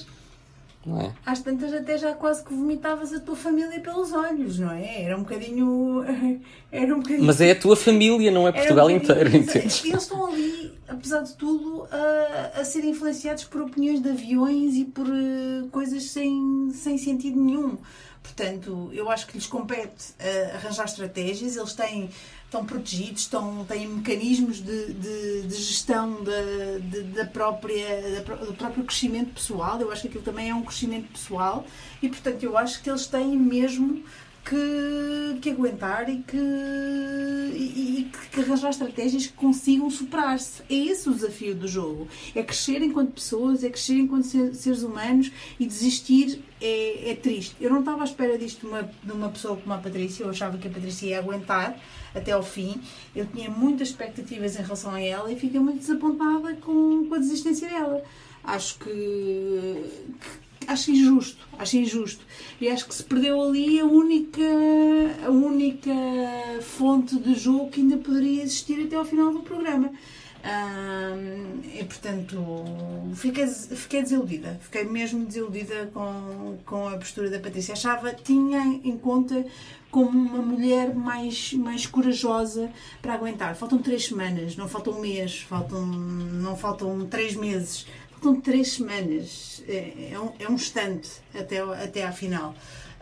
Não 0.86 1.02
é? 1.02 1.14
Às 1.26 1.40
tantas 1.40 1.74
até 1.74 1.98
já 1.98 2.14
quase 2.14 2.44
que 2.44 2.54
vomitavas 2.54 3.12
a 3.12 3.20
tua 3.20 3.36
família 3.36 3.80
pelos 3.80 4.14
olhos, 4.14 4.60
não 4.60 4.72
é? 4.72 5.02
Era 5.02 5.18
um 5.18 5.24
bocadinho. 5.24 6.04
Era 6.72 6.94
um 6.94 7.00
bocadinho... 7.00 7.24
Mas 7.24 7.42
é 7.42 7.52
a 7.52 7.60
tua 7.60 7.76
família, 7.76 8.30
não 8.30 8.48
é 8.48 8.52
Portugal 8.52 8.86
um 8.86 8.92
inteiro, 8.92 9.36
entendes? 9.36 9.84
Eles 9.84 10.04
estão 10.04 10.28
ali, 10.28 10.72
apesar 10.88 11.24
de 11.24 11.34
tudo, 11.34 11.88
a, 11.90 12.60
a 12.60 12.66
ser 12.66 12.86
influenciados 12.86 13.46
por 13.46 13.62
opiniões 13.62 14.00
de 14.00 14.10
aviões 14.10 14.76
e 14.76 14.86
por 14.86 15.08
uh, 15.08 15.68
coisas 15.72 16.04
sem, 16.04 16.70
sem 16.72 17.00
sentido 17.00 17.42
nenhum. 17.42 17.78
Portanto, 18.22 18.90
eu 18.92 19.10
acho 19.10 19.26
que 19.28 19.38
lhes 19.38 19.48
compete 19.48 20.12
uh, 20.20 20.56
arranjar 20.56 20.86
estratégias, 20.86 21.56
eles 21.56 21.74
têm 21.74 22.10
estão 22.46 22.66
protegidos, 22.66 23.24
estão, 23.24 23.66
têm 23.66 23.88
mecanismos 23.88 24.58
de, 24.58 24.94
de, 24.94 25.42
de 25.44 25.56
gestão 25.56 26.24
da, 26.24 26.78
de, 26.80 27.04
da 27.04 27.26
própria, 27.26 28.02
da, 28.02 28.36
do 28.36 28.54
próprio 28.54 28.84
crescimento 28.84 29.34
pessoal. 29.34 29.80
Eu 29.80 29.92
acho 29.92 30.04
que 30.04 30.08
aquilo 30.08 30.24
também 30.24 30.50
é 30.50 30.56
um 30.56 30.64
crescimento 30.64 31.12
pessoal 31.12 31.66
e, 32.02 32.08
portanto, 32.08 32.44
eu 32.44 32.58
acho 32.58 32.82
que 32.82 32.90
eles 32.90 33.08
têm 33.08 33.38
mesmo 33.38 34.04
que, 34.46 35.40
que 35.42 35.50
aguentar 35.50 36.08
e 36.08 36.18
que, 36.22 36.38
e, 36.38 38.00
e 38.00 38.12
que 38.32 38.42
arranjar 38.42 38.70
estratégias 38.70 39.26
que 39.26 39.34
consigam 39.34 39.90
superar-se. 39.90 40.62
É 40.70 40.76
esse 40.76 41.10
o 41.10 41.14
desafio 41.14 41.56
do 41.56 41.68
jogo. 41.68 42.08
É 42.36 42.44
crescer 42.44 42.82
enquanto 42.84 43.14
pessoas, 43.14 43.64
é 43.64 43.70
crescer 43.70 43.96
enquanto 43.96 44.26
seres 44.26 44.84
humanos 44.84 45.32
e 45.60 45.66
desistir 45.66 46.44
é, 46.62 47.12
é 47.12 47.16
triste. 47.16 47.56
Eu 47.60 47.72
não 47.72 47.80
estava 47.80 48.02
à 48.02 48.06
espera 48.06 48.38
disto 48.38 48.62
de 48.62 48.68
uma, 48.68 48.90
de 49.04 49.12
uma 49.12 49.30
pessoa 49.30 49.58
como 49.58 49.74
a 49.74 49.80
Patrícia, 49.80 50.24
eu 50.24 50.30
achava 50.30 50.60
que 50.60 50.68
a 50.68 50.72
Patrícia 50.72 51.08
ia 51.08 51.20
aguentar 51.20 51.76
até 52.16 52.32
ao 52.32 52.44
fim. 52.44 52.82
Eu 53.16 53.26
tinha 53.26 53.50
muitas 53.50 53.90
expectativas 53.90 54.56
em 54.56 54.62
relação 54.62 54.92
a 54.92 55.02
ela 55.02 55.32
e 55.32 55.36
fiquei 55.36 55.60
muito 55.60 55.80
desapontada 55.80 56.56
com, 56.56 57.06
com 57.08 57.16
a 57.16 57.20
desistência 57.20 57.68
dela. 57.68 58.04
Acho 58.44 58.80
que, 58.80 58.90
que 58.90 60.46
acho 60.68 60.92
injusto, 60.92 61.48
acho 61.58 61.78
injusto. 61.78 62.24
E 62.60 62.68
acho 62.68 62.88
que 62.88 62.96
se 62.96 63.04
perdeu 63.04 63.42
ali 63.42 63.80
a 63.80 63.86
única, 63.86 64.44
a 65.26 65.30
única 65.30 65.92
fonte 66.62 67.16
de 67.18 67.36
jogo 67.36 67.70
que 67.70 67.82
ainda 67.82 67.98
poderia 67.98 68.44
existir 68.44 68.84
até 68.86 68.96
ao 68.96 69.06
final 69.06 69.34
do 69.34 69.42
programa. 69.42 69.92
E 71.74 71.84
portanto 71.84 72.38
fiquei, 73.16 73.48
fiquei 73.48 74.04
desiludida, 74.04 74.60
fiquei 74.62 74.84
mesmo 74.84 75.26
desiludida 75.26 75.90
com, 75.94 76.58
com 76.66 76.88
a 76.88 76.98
postura 76.98 77.30
da 77.30 77.40
Patrícia. 77.40 77.74
Achava, 77.74 78.14
tinha 78.14 78.80
em 78.84 78.98
conta 78.98 79.46
como 79.90 80.10
uma 80.10 80.42
mulher 80.42 80.94
mais, 80.94 81.54
mais 81.54 81.86
corajosa 81.86 82.70
para 83.02 83.14
aguentar. 83.14 83.56
Faltam 83.56 83.80
três 83.80 84.06
semanas, 84.06 84.56
não 84.56 84.68
faltam 84.68 84.94
um 84.94 85.02
mês, 85.02 85.42
faltam, 85.42 85.86
não 85.86 86.56
faltam 86.56 87.06
três 87.08 87.36
meses 87.36 87.88
faltam 88.26 88.42
três 88.42 88.74
semanas, 88.74 89.64
é, 89.68 90.12
é, 90.14 90.20
um, 90.20 90.32
é 90.40 90.50
um 90.50 90.56
instante 90.56 91.10
até, 91.34 91.60
até 91.60 92.04
à 92.04 92.12
final. 92.12 92.56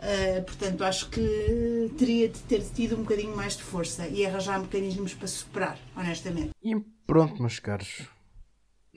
Uh, 0.04 0.44
portanto, 0.44 0.84
acho 0.84 1.08
que 1.08 1.90
teria 1.96 2.28
de 2.28 2.38
ter 2.40 2.60
tido 2.60 2.94
um 2.94 3.02
bocadinho 3.04 3.34
mais 3.34 3.56
de 3.56 3.62
força 3.62 4.06
e 4.06 4.26
arranjar 4.26 4.60
mecanismos 4.60 5.14
para 5.14 5.26
superar, 5.26 5.78
honestamente. 5.96 6.50
E 6.62 6.78
pronto, 7.06 7.40
meus 7.40 7.58
caros, 7.58 8.06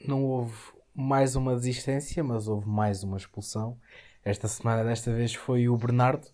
não 0.05 0.25
houve 0.25 0.53
mais 0.93 1.37
uma 1.37 1.55
desistência, 1.55 2.21
mas 2.25 2.49
houve 2.49 2.67
mais 2.67 3.03
uma 3.03 3.15
expulsão. 3.15 3.79
Esta 4.21 4.49
semana, 4.49 4.83
desta 4.83 5.13
vez, 5.13 5.33
foi 5.33 5.69
o 5.69 5.77
Bernardo, 5.77 6.27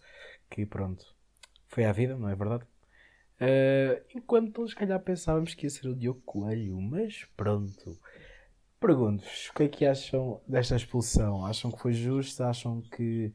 que 0.49 0.65
pronto, 0.65 1.05
foi 1.67 1.86
à 1.86 1.91
vida, 1.91 2.17
não 2.17 2.27
é 2.27 2.36
verdade? 2.36 2.63
Uh, 3.39 4.01
enquanto 4.15 4.67
se 4.67 4.75
calhar 4.75 4.99
pensávamos 5.01 5.53
que 5.53 5.67
ia 5.67 5.69
ser 5.69 5.88
o 5.88 5.95
Diogo 5.95 6.21
Coelho, 6.25 6.81
mas 6.81 7.25
pronto. 7.38 7.99
Pergunto-vos, 8.79 9.49
o 9.49 9.53
que 9.53 9.63
é 9.63 9.67
que 9.67 9.86
acham 9.86 10.41
desta 10.47 10.75
expulsão? 10.75 11.45
Acham 11.45 11.71
que 11.71 11.79
foi 11.79 11.93
justa? 11.93 12.47
Acham 12.47 12.81
que 12.81 13.31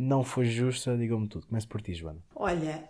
não 0.00 0.24
foi 0.24 0.46
justa? 0.46 0.96
Digam-me 0.96 1.28
tudo. 1.28 1.46
Começo 1.46 1.68
por 1.68 1.82
ti, 1.82 1.92
Joana. 1.92 2.20
Olha, 2.34 2.88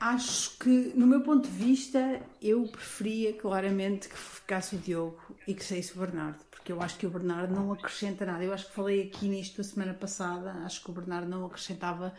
acho 0.00 0.56
que, 0.58 0.92
no 0.96 1.06
meu 1.06 1.20
ponto 1.20 1.46
de 1.46 1.54
vista, 1.54 2.20
eu 2.40 2.66
preferia 2.66 3.34
claramente 3.34 4.08
que 4.08 4.16
ficasse 4.16 4.74
o 4.74 4.78
Diogo 4.78 5.20
e 5.46 5.52
que 5.52 5.62
saísse 5.62 5.92
o 5.94 6.00
Bernardo, 6.00 6.38
porque 6.50 6.72
eu 6.72 6.80
acho 6.80 6.96
que 6.96 7.06
o 7.06 7.10
Bernardo 7.10 7.54
não 7.54 7.70
acrescenta 7.70 8.24
nada. 8.24 8.42
Eu 8.42 8.54
acho 8.54 8.68
que 8.68 8.74
falei 8.74 9.02
aqui 9.02 9.28
nisto 9.28 9.60
a 9.60 9.64
semana 9.64 9.92
passada, 9.92 10.52
acho 10.64 10.82
que 10.82 10.90
o 10.90 10.94
Bernardo 10.94 11.28
não 11.28 11.44
acrescentava 11.44 12.14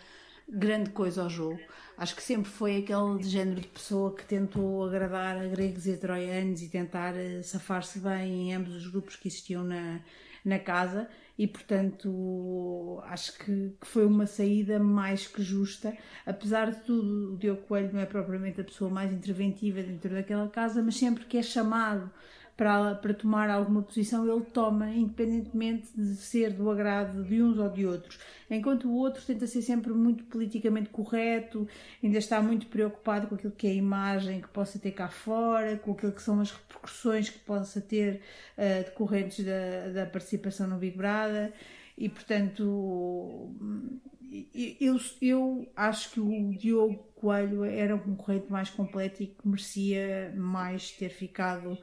grande 0.48 0.92
coisa 0.92 1.24
ao 1.24 1.30
jogo. 1.30 1.60
Acho 1.98 2.16
que 2.16 2.22
sempre 2.22 2.52
foi 2.52 2.78
aquele 2.78 3.24
género 3.24 3.62
de 3.62 3.68
pessoa 3.68 4.16
que 4.16 4.24
tentou 4.24 4.86
agradar 4.86 5.38
a 5.38 5.48
gregos 5.48 5.88
e 5.88 5.94
a 5.94 5.98
troianos 5.98 6.62
e 6.62 6.70
tentar 6.70 7.16
eh, 7.16 7.42
safar-se 7.42 8.00
bem 8.00 8.50
em 8.50 8.54
ambos 8.54 8.76
os 8.76 8.88
grupos 8.88 9.16
que 9.16 9.28
existiam 9.28 9.64
na, 9.64 10.00
na 10.44 10.60
casa 10.60 11.10
e 11.42 11.48
portanto 11.48 13.02
acho 13.06 13.36
que, 13.40 13.74
que, 13.82 13.88
foi 13.88 14.06
uma 14.06 14.28
saída 14.28 14.78
mais 14.78 15.26
que 15.26 15.42
justa. 15.42 15.92
Apesar 16.24 16.70
de 16.70 16.82
tudo, 16.82 17.34
o 17.34 17.38
Diogo 17.38 17.64
Coelho 17.64 17.92
não 17.92 18.00
é 18.00 18.06
propriamente 18.06 18.62
a 18.62 18.64
pessoa 18.64 18.92
mais 18.92 19.12
interventiva 19.12 19.82
dentro 19.82 20.12
daquela 20.14 20.48
casa, 20.48 20.84
mas 20.84 20.98
sempre 20.98 21.26
que 21.26 21.40
é 21.40 21.42
chamado 21.42 22.12
para, 22.62 22.93
para 22.93 23.12
tomar 23.12 23.50
alguma 23.50 23.82
posição, 23.82 24.32
ele 24.32 24.45
toma, 24.45 24.88
independentemente 24.91 25.88
de 25.95 26.15
ser 26.15 26.54
do 26.54 26.69
agrado 26.69 27.24
de 27.24 27.41
uns 27.41 27.58
ou 27.58 27.67
de 27.67 27.88
outros. 27.88 28.19
Enquanto 28.52 28.88
o 28.88 28.93
outro 28.93 29.19
tenta 29.26 29.47
ser 29.47 29.63
sempre 29.63 29.91
muito 29.91 30.24
politicamente 30.26 30.89
correto, 30.89 31.67
ainda 32.04 32.19
está 32.19 32.39
muito 32.39 32.67
preocupado 32.67 33.26
com 33.26 33.34
aquilo 33.34 33.52
que 33.54 33.65
é 33.65 33.71
a 33.71 33.74
imagem 33.74 34.41
que 34.41 34.47
possa 34.50 34.78
ter 34.78 34.91
cá 34.91 35.08
fora, 35.08 35.76
com 35.78 35.93
aquilo 35.93 36.12
que 36.12 36.21
são 36.21 36.39
as 36.39 36.52
repercussões 36.52 37.32
que 37.32 37.39
possa 37.39 37.82
ter 37.82 38.21
uh, 38.56 38.84
decorrentes 38.86 39.43
da, 39.43 39.89
da 39.91 40.06
participação 40.06 40.67
no 40.67 40.78
Big 40.78 40.95
Brother. 40.95 41.52
E 41.97 42.10
portanto, 42.10 43.50
eu, 44.80 45.00
eu 45.19 45.67
acho 45.76 46.12
que 46.12 46.19
o 46.19 46.56
Diogo 46.56 47.08
Coelho 47.15 47.63
era 47.63 47.95
um 47.95 48.00
concorrente 48.00 48.52
mais 48.52 48.69
completo 48.69 49.24
e 49.24 49.28
que 49.28 49.47
merecia 49.47 50.32
mais 50.38 50.91
ter 50.91 51.10
ficado 51.10 51.76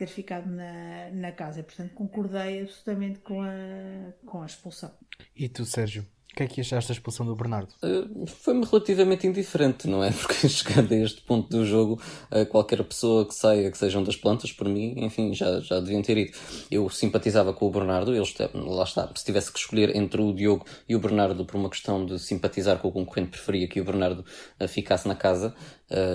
ter 0.00 0.06
ficado 0.06 0.48
na, 0.50 1.10
na 1.10 1.30
casa. 1.30 1.62
Portanto, 1.62 1.92
concordei 1.92 2.62
absolutamente 2.62 3.18
com 3.18 3.42
a, 3.42 4.12
com 4.24 4.42
a 4.42 4.46
expulsão. 4.46 4.90
E 5.36 5.46
tu, 5.46 5.66
Sérgio? 5.66 6.06
O 6.32 6.36
que 6.36 6.44
é 6.44 6.46
que 6.46 6.60
achaste 6.60 6.88
da 6.88 6.94
expulsão 6.94 7.26
do 7.26 7.34
Bernardo? 7.34 7.70
Uh, 7.82 8.24
Foi-me 8.24 8.64
relativamente 8.64 9.26
indiferente, 9.26 9.88
não 9.88 10.02
é? 10.02 10.12
Porque 10.14 10.48
chegando 10.48 10.92
a 10.92 10.96
este 10.96 11.20
ponto 11.22 11.48
do 11.48 11.66
jogo, 11.66 12.00
uh, 12.30 12.46
qualquer 12.46 12.82
pessoa 12.84 13.26
que 13.26 13.34
saia, 13.34 13.68
que 13.68 13.76
sejam 13.76 14.04
das 14.04 14.14
plantas, 14.14 14.52
por 14.52 14.68
mim, 14.68 14.94
enfim, 14.98 15.34
já, 15.34 15.58
já 15.58 15.80
deviam 15.80 16.00
ter 16.02 16.16
ido. 16.16 16.38
Eu 16.70 16.88
simpatizava 16.88 17.52
com 17.52 17.66
o 17.66 17.70
Bernardo, 17.70 18.14
eles, 18.14 18.32
lá 18.54 18.84
está, 18.84 19.10
se 19.14 19.24
tivesse 19.24 19.52
que 19.52 19.58
escolher 19.58 19.96
entre 19.96 20.22
o 20.22 20.32
Diogo 20.32 20.64
e 20.88 20.94
o 20.94 21.00
Bernardo 21.00 21.44
por 21.44 21.56
uma 21.56 21.68
questão 21.68 22.06
de 22.06 22.16
simpatizar 22.20 22.78
com 22.78 22.88
o 22.88 22.92
concorrente, 22.92 23.30
preferia 23.30 23.66
que 23.66 23.80
o 23.80 23.84
Bernardo 23.84 24.24
uh, 24.60 24.68
ficasse 24.68 25.08
na 25.08 25.16
casa. 25.16 25.54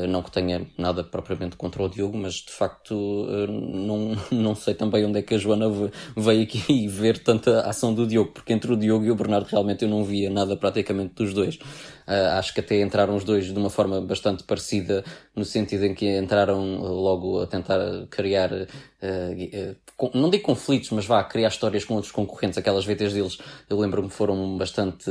Não 0.08 0.24
que 0.24 0.32
tenha 0.32 0.66
nada 0.78 1.04
propriamente 1.04 1.58
contra 1.58 1.84
o 1.84 1.90
Diogo, 1.90 2.18
mas 2.18 2.36
de 2.36 2.52
facto 2.54 2.96
não, 3.50 4.16
não 4.32 4.56
sei 4.56 4.74
também 4.74 5.04
onde 5.04 5.20
é 5.20 5.22
que 5.22 5.36
a 5.36 5.38
Joana 5.38 5.66
veio 6.16 6.44
aqui 6.44 6.88
ver 6.88 7.18
tanta 7.18 7.60
ação 7.60 7.94
do 7.94 8.08
Diogo, 8.08 8.32
porque 8.32 8.54
entre 8.54 8.72
o 8.72 8.78
Diogo 8.78 9.04
e 9.04 9.12
o 9.12 9.16
Bernardo 9.16 9.48
realmente 9.48 9.84
eu 9.84 9.90
não 9.90 10.05
via 10.06 10.30
nada 10.30 10.56
praticamente 10.56 11.14
dos 11.16 11.34
dois. 11.34 11.56
Uh, 11.56 12.38
acho 12.38 12.54
que 12.54 12.60
até 12.60 12.82
entraram 12.82 13.16
os 13.16 13.24
dois 13.24 13.46
de 13.46 13.58
uma 13.58 13.70
forma 13.70 14.00
bastante 14.00 14.44
parecida, 14.44 15.04
no 15.36 15.44
sentido 15.44 15.86
em 15.86 15.94
que 15.94 16.18
entraram 16.18 16.78
logo 16.80 17.42
a 17.42 17.48
tentar 17.48 17.80
criar, 18.10 18.52
não 20.14 20.30
digo 20.30 20.44
conflitos, 20.44 20.92
mas 20.92 21.06
vá, 21.06 21.24
criar 21.24 21.48
histórias 21.48 21.84
com 21.84 21.96
outros 21.96 22.12
concorrentes. 22.12 22.58
Aquelas 22.58 22.86
VTs 22.86 23.14
deles, 23.14 23.38
eu 23.70 23.80
lembro-me, 23.80 24.10
foram 24.10 24.58
bastante 24.58 25.10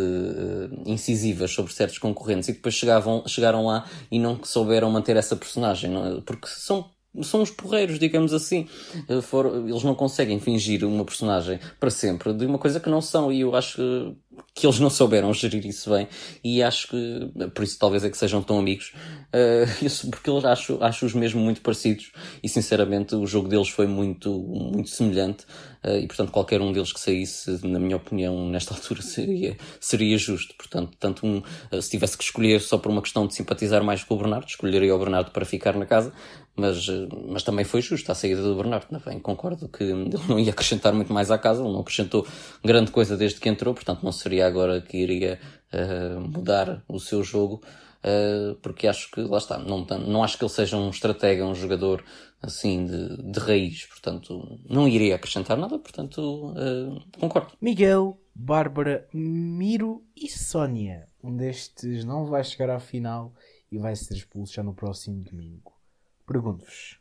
incisivas 0.86 1.50
sobre 1.50 1.72
certos 1.72 1.98
concorrentes 1.98 2.48
e 2.48 2.52
depois 2.52 2.74
chegavam, 2.74 3.24
chegaram 3.26 3.66
lá 3.66 3.84
e 4.10 4.18
não 4.18 4.38
souberam 4.42 4.90
manter 4.90 5.16
essa 5.16 5.36
personagem, 5.36 5.90
não? 5.90 6.18
É? 6.18 6.20
porque 6.20 6.46
são 6.46 6.94
são 7.22 7.42
os 7.42 7.50
porreiros, 7.50 7.98
digamos 7.98 8.32
assim. 8.32 8.66
Eles 9.08 9.82
não 9.84 9.94
conseguem 9.94 10.40
fingir 10.40 10.84
uma 10.84 11.04
personagem 11.04 11.60
para 11.78 11.90
sempre 11.90 12.32
de 12.32 12.44
uma 12.46 12.58
coisa 12.58 12.80
que 12.80 12.88
não 12.88 13.00
são, 13.00 13.30
e 13.30 13.40
eu 13.40 13.54
acho 13.54 13.76
que 13.76 14.16
eles 14.62 14.80
não 14.80 14.90
souberam 14.90 15.32
gerir 15.32 15.66
isso 15.66 15.90
bem, 15.90 16.08
e 16.42 16.62
acho 16.62 16.88
que, 16.88 17.30
por 17.54 17.64
isso 17.64 17.78
talvez 17.78 18.04
é 18.04 18.10
que 18.10 18.16
sejam 18.16 18.42
tão 18.42 18.58
amigos, 18.58 18.92
uh, 19.34 20.10
porque 20.10 20.30
eles 20.30 20.44
acho, 20.44 20.78
acho-os 20.82 21.14
mesmo 21.14 21.40
muito 21.40 21.60
parecidos, 21.60 22.12
e 22.42 22.48
sinceramente 22.48 23.14
o 23.14 23.26
jogo 23.26 23.48
deles 23.48 23.68
foi 23.68 23.86
muito, 23.86 24.30
muito 24.32 24.90
semelhante, 24.90 25.44
e 25.86 26.06
portanto 26.06 26.30
qualquer 26.30 26.60
um 26.60 26.72
deles 26.72 26.92
que 26.92 27.00
saísse, 27.00 27.66
na 27.66 27.78
minha 27.78 27.96
opinião, 27.96 28.48
nesta 28.48 28.72
altura 28.74 29.02
seria, 29.02 29.56
seria 29.80 30.16
justo. 30.16 30.54
Portanto, 30.56 30.96
tanto 30.98 31.26
um, 31.26 31.42
uh, 31.72 31.82
se 31.82 31.90
tivesse 31.90 32.16
que 32.16 32.24
escolher 32.24 32.60
só 32.60 32.78
por 32.78 32.90
uma 32.90 33.02
questão 33.02 33.26
de 33.26 33.34
simpatizar 33.34 33.84
mais 33.84 34.02
com 34.02 34.14
o 34.14 34.18
Bernardo, 34.18 34.46
escolheria 34.46 34.94
o 34.94 34.98
Bernardo 34.98 35.30
para 35.30 35.44
ficar 35.44 35.76
na 35.76 35.86
casa, 35.86 36.12
mas, 36.56 36.88
eh, 36.88 37.08
mas 37.28 37.42
também 37.42 37.64
foi 37.64 37.82
justo 37.82 38.10
a 38.12 38.14
saída 38.14 38.42
do 38.42 38.54
Bernardo. 38.54 38.86
Também 38.86 39.18
concordo 39.18 39.68
que 39.68 39.82
ele 39.84 40.10
não 40.28 40.38
ia 40.38 40.52
acrescentar 40.52 40.92
muito 40.94 41.12
mais 41.12 41.30
à 41.30 41.38
casa, 41.38 41.62
ele 41.62 41.72
não 41.72 41.80
acrescentou 41.80 42.26
grande 42.64 42.90
coisa 42.90 43.16
desde 43.16 43.40
que 43.40 43.48
entrou, 43.48 43.74
portanto 43.74 44.02
não 44.02 44.12
seria 44.12 44.46
agora 44.46 44.80
que 44.80 44.96
iria 44.96 45.38
uh, 45.72 46.20
mudar 46.20 46.82
o 46.88 46.98
seu 47.00 47.22
jogo, 47.22 47.62
uh, 48.04 48.54
porque 48.56 48.86
acho 48.86 49.10
que, 49.10 49.20
lá 49.22 49.38
está, 49.38 49.58
não, 49.58 49.84
não 49.84 50.22
acho 50.22 50.38
que 50.38 50.44
ele 50.44 50.52
seja 50.52 50.76
um 50.76 50.90
estratega, 50.90 51.46
um 51.46 51.54
jogador 51.54 52.04
assim 52.40 52.84
de, 52.84 53.32
de 53.32 53.40
raiz, 53.40 53.86
portanto 53.86 54.60
não 54.68 54.86
iria 54.86 55.16
acrescentar 55.16 55.56
nada, 55.56 55.78
portanto 55.78 56.52
uh, 56.52 57.18
concordo. 57.18 57.52
Miguel, 57.60 58.20
Bárbara, 58.34 59.08
Miro 59.12 60.04
e 60.14 60.28
Sónia. 60.28 61.08
Um 61.22 61.36
destes 61.36 62.04
não 62.04 62.26
vai 62.26 62.44
chegar 62.44 62.70
à 62.70 62.78
final 62.78 63.32
e 63.70 63.78
vai 63.78 63.96
ser 63.96 64.14
expulso 64.14 64.52
já 64.52 64.62
no 64.62 64.74
próximo 64.74 65.22
domingo. 65.22 65.72
Pergunto-vos: 66.26 66.98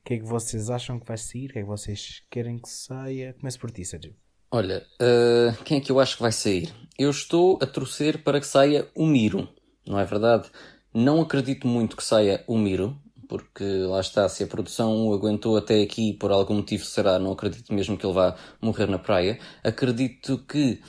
o 0.00 0.04
que 0.04 0.14
é 0.14 0.18
que 0.18 0.24
vocês 0.24 0.70
acham 0.70 0.98
que 0.98 1.06
vai 1.06 1.18
sair? 1.18 1.50
O 1.50 1.52
que 1.52 1.58
é 1.58 1.62
que 1.62 1.68
vocês 1.68 2.22
querem 2.30 2.58
que 2.58 2.68
saia? 2.68 3.34
Comece 3.38 3.58
por 3.58 3.70
ti, 3.70 3.84
Sérgio. 3.84 4.14
Olha, 4.50 4.86
uh, 5.02 5.64
quem 5.64 5.78
é 5.78 5.80
que 5.80 5.90
eu 5.90 5.98
acho 6.00 6.16
que 6.16 6.22
vai 6.22 6.32
sair? 6.32 6.72
Eu 6.98 7.10
estou 7.10 7.58
a 7.60 7.66
torcer 7.66 8.22
para 8.22 8.40
que 8.40 8.46
saia 8.46 8.88
o 8.94 9.04
Miro, 9.04 9.48
não 9.86 9.98
é 9.98 10.04
verdade? 10.04 10.48
Não 10.92 11.20
acredito 11.20 11.66
muito 11.66 11.96
que 11.96 12.04
saia 12.04 12.42
o 12.46 12.56
Miro, 12.56 12.96
porque 13.28 13.64
lá 13.64 14.00
está, 14.00 14.28
se 14.28 14.44
a 14.44 14.46
produção 14.46 15.08
o 15.08 15.14
aguentou 15.14 15.56
até 15.56 15.82
aqui 15.82 16.12
por 16.12 16.30
algum 16.30 16.54
motivo 16.54 16.84
será, 16.84 17.18
não 17.18 17.32
acredito 17.32 17.72
mesmo 17.74 17.96
que 17.96 18.06
ele 18.06 18.14
vá 18.14 18.36
morrer 18.60 18.86
na 18.88 18.98
praia. 18.98 19.38
Acredito 19.62 20.38
que 20.48 20.80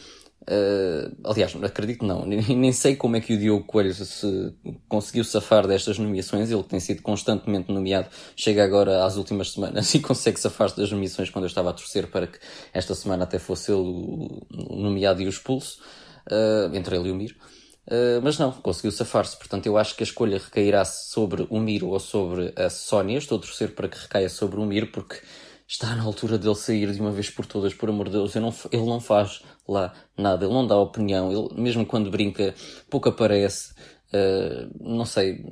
Uh, 0.50 1.14
aliás, 1.26 1.54
acredito 1.62 2.06
não, 2.06 2.24
nem 2.26 2.72
sei 2.72 2.96
como 2.96 3.18
é 3.18 3.20
que 3.20 3.34
o 3.34 3.38
Diogo 3.38 3.66
Coelho 3.66 3.94
se 3.94 4.56
conseguiu 4.88 5.26
safar 5.26 5.68
destas 5.68 6.00
nomeações, 6.00 6.50
ele 6.50 6.64
tem 6.64 6.80
sido 6.80 7.02
constantemente 7.02 7.70
nomeado, 7.70 8.08
chega 8.34 8.64
agora 8.64 9.04
às 9.04 9.18
últimas 9.18 9.52
semanas 9.52 9.92
e 9.94 10.00
consegue 10.00 10.40
safar-se 10.40 10.78
das 10.78 10.90
nomeações 10.90 11.30
quando 11.30 11.44
eu 11.44 11.50
estava 11.50 11.72
a 11.72 11.74
torcer 11.74 12.08
para 12.08 12.28
que 12.28 12.40
esta 12.74 12.96
semana 12.96 13.26
até 13.26 13.38
fosse 13.38 13.74
ele 13.74 13.82
o 13.82 14.76
nomeado 14.78 15.22
e 15.22 15.26
o 15.26 15.30
expulso, 15.30 15.82
uh, 16.32 16.74
entre 16.74 16.96
ele 16.96 17.10
e 17.10 17.12
o 17.12 17.16
Miro. 17.16 17.36
Uh, 17.88 18.20
mas 18.22 18.38
não, 18.38 18.52
conseguiu 18.52 18.92
safar-se. 18.92 19.38
Portanto, 19.38 19.66
eu 19.66 19.78
acho 19.78 19.96
que 19.96 20.04
a 20.04 20.06
escolha 20.06 20.38
recairá 20.38 20.84
sobre 20.84 21.48
o 21.50 21.60
Miro 21.60 21.88
ou 21.88 22.00
sobre 22.00 22.54
a 22.56 22.70
Sónia. 22.70 23.18
Estou 23.18 23.38
a 23.38 23.42
torcer 23.42 23.74
para 23.74 23.88
que 23.88 23.98
recaia 23.98 24.30
sobre 24.30 24.60
o 24.60 24.66
Miro, 24.66 24.88
porque 24.88 25.22
está 25.68 25.96
na 25.96 26.04
altura 26.04 26.38
dele 26.38 26.56
sair 26.56 26.92
de 26.92 27.00
uma 27.00 27.12
vez 27.12 27.30
por 27.30 27.46
todas, 27.46 27.74
por 27.74 27.90
amor 27.90 28.08
de 28.08 28.14
Deus. 28.14 28.36
Não, 28.36 28.54
ele 28.72 28.86
não 28.86 29.00
faz 29.00 29.42
lá 29.68 29.94
nada, 30.18 30.46
ele 30.46 30.54
não 30.54 30.68
dá 30.68 30.78
opinião, 30.78 31.32
ele, 31.32 31.62
mesmo 31.62 31.86
quando 31.86 32.12
brinca, 32.12 32.54
pouco 32.90 33.08
aparece. 33.08 33.74
Uh, 34.14 34.70
não 34.80 35.06
sei, 35.06 35.44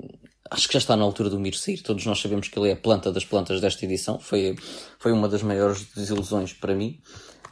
acho 0.52 0.68
que 0.68 0.74
já 0.74 0.80
está 0.80 0.96
na 0.96 1.04
altura 1.04 1.30
do 1.30 1.40
Mir 1.40 1.56
sair. 1.56 1.82
Todos 1.82 2.06
nós 2.06 2.20
sabemos 2.20 2.50
que 2.50 2.60
ele 2.60 2.70
é 2.70 2.74
a 2.74 2.78
planta 2.78 3.12
das 3.12 3.26
plantas 3.26 3.62
desta 3.62 3.86
edição. 3.86 4.20
Foi, 4.20 4.56
foi 5.00 5.12
uma 5.12 5.30
das 5.30 5.42
maiores 5.42 5.86
desilusões 5.94 6.54
para 6.54 6.76
mim. 6.76 7.00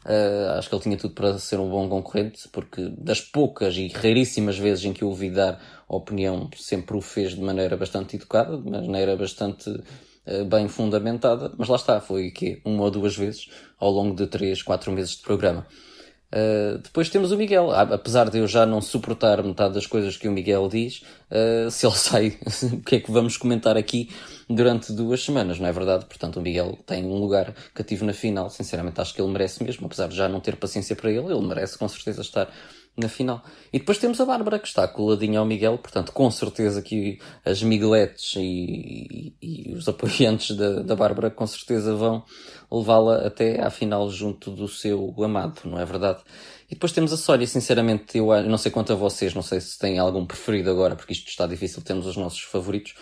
Uh, 0.06 0.58
acho 0.58 0.70
que 0.70 0.76
ele 0.76 0.84
tinha 0.84 0.98
tudo 0.98 1.14
para 1.14 1.38
ser 1.40 1.60
um 1.60 1.70
bom 1.70 1.88
concorrente, 1.88 2.48
porque 2.50 2.90
das 2.98 3.22
poucas 3.22 3.76
e 3.78 3.88
raríssimas 3.88 4.58
vezes 4.58 4.84
em 4.84 4.94
que 4.94 5.04
eu 5.04 5.08
ouvi 5.08 5.30
dar 5.30 5.62
opinião, 5.88 6.50
sempre 6.58 6.98
o 6.98 7.02
fez 7.02 7.36
de 7.36 7.42
maneira 7.42 7.78
bastante 7.78 8.16
educada, 8.18 8.58
de 8.58 8.70
maneira 8.70 9.16
bastante 9.16 9.70
uh, 9.70 10.46
bem 10.46 10.68
fundamentada. 10.68 11.54
Mas 11.58 11.70
lá 11.70 11.78
está, 11.78 12.02
foi 12.02 12.32
que 12.32 12.62
uma 12.66 12.84
ou 12.84 12.92
duas 12.92 13.16
vezes 13.16 13.50
ao 13.80 13.92
longo 13.92 14.16
de 14.16 14.28
três, 14.28 14.62
quatro 14.62 14.92
meses 14.92 15.16
de 15.16 15.22
programa. 15.22 15.66
Uh, 16.34 16.80
depois 16.80 17.10
temos 17.10 17.32
o 17.32 17.38
Miguel. 17.38 17.70
Apesar 17.72 18.28
de 18.28 18.40
eu 18.40 18.48
já 18.48 18.66
não 18.66 18.82
suportar 18.82 19.44
metade 19.44 19.76
das 19.76 19.86
coisas 19.86 20.18
que 20.18 20.28
o 20.28 20.32
Miguel 20.32 20.68
diz, 20.68 21.04
uh, 21.30 21.70
se 21.70 21.86
ele 21.86 21.94
sai, 21.96 22.38
o 22.74 22.82
que 22.82 22.96
é 22.96 23.00
que 23.00 23.12
vamos 23.12 23.38
comentar 23.38 23.78
aqui 23.78 24.10
durante 24.50 24.92
duas 24.92 25.24
semanas, 25.24 25.60
não 25.60 25.68
é 25.68 25.72
verdade? 25.72 26.06
Portanto, 26.06 26.38
o 26.38 26.42
Miguel 26.42 26.80
tem 26.88 27.06
um 27.06 27.20
lugar 27.20 27.54
cativo 27.76 28.04
na 28.04 28.14
final. 28.14 28.50
Sinceramente, 28.50 29.00
acho 29.00 29.14
que 29.14 29.22
ele 29.22 29.32
merece 29.32 29.64
mesmo. 29.64 29.86
Apesar 29.86 30.08
de 30.08 30.16
já 30.16 30.28
não 30.28 30.40
ter 30.40 30.56
paciência 30.56 30.96
para 30.96 31.12
ele, 31.12 31.32
ele 31.32 31.48
merece 31.48 31.78
com 31.78 31.88
certeza 31.88 32.22
estar 32.22 32.50
na 32.96 33.10
final. 33.10 33.44
E 33.72 33.80
depois 33.80 33.98
temos 33.98 34.22
a 34.22 34.26
Bárbara 34.26 34.60
que 34.60 34.68
está 34.68 34.88
coladinha 34.88 35.40
ao 35.40 35.46
Miguel, 35.46 35.78
portanto, 35.78 36.12
com 36.12 36.30
certeza 36.30 36.82
que 36.82 37.20
as 37.44 37.64
Migueletes 37.64 38.36
e, 38.38 39.34
e, 39.42 39.72
e 39.72 39.74
os 39.74 39.88
apoiantes 39.90 40.56
da, 40.56 40.82
da 40.82 40.96
Bárbara 40.96 41.32
com 41.32 41.46
certeza 41.48 41.96
vão 41.96 42.24
levá-la 42.72 43.26
até 43.26 43.62
à 43.62 43.70
final 43.70 44.10
junto 44.10 44.52
do 44.52 44.68
seu 44.68 45.14
amado, 45.24 45.62
não 45.66 45.80
é 45.80 45.86
verdade? 45.86 46.22
E 46.70 46.76
depois 46.76 46.92
temos 46.92 47.12
a 47.14 47.18
Sónia, 47.18 47.46
sinceramente, 47.46 48.18
eu 48.18 48.28
não 48.44 48.58
sei 48.58 48.72
quanto 48.72 48.94
a 48.94 48.96
vocês, 48.96 49.34
não 49.34 49.44
sei 49.44 49.60
se 49.60 49.78
têm 49.78 50.00
algum 50.00 50.26
preferido 50.26 50.70
agora, 50.70 50.96
porque 50.96 51.14
isto 51.14 51.28
está 51.28 51.46
difícil, 51.46 51.82
temos 51.82 52.06
os 52.06 52.18
nossos 52.18 52.42
favoritos 52.42 52.96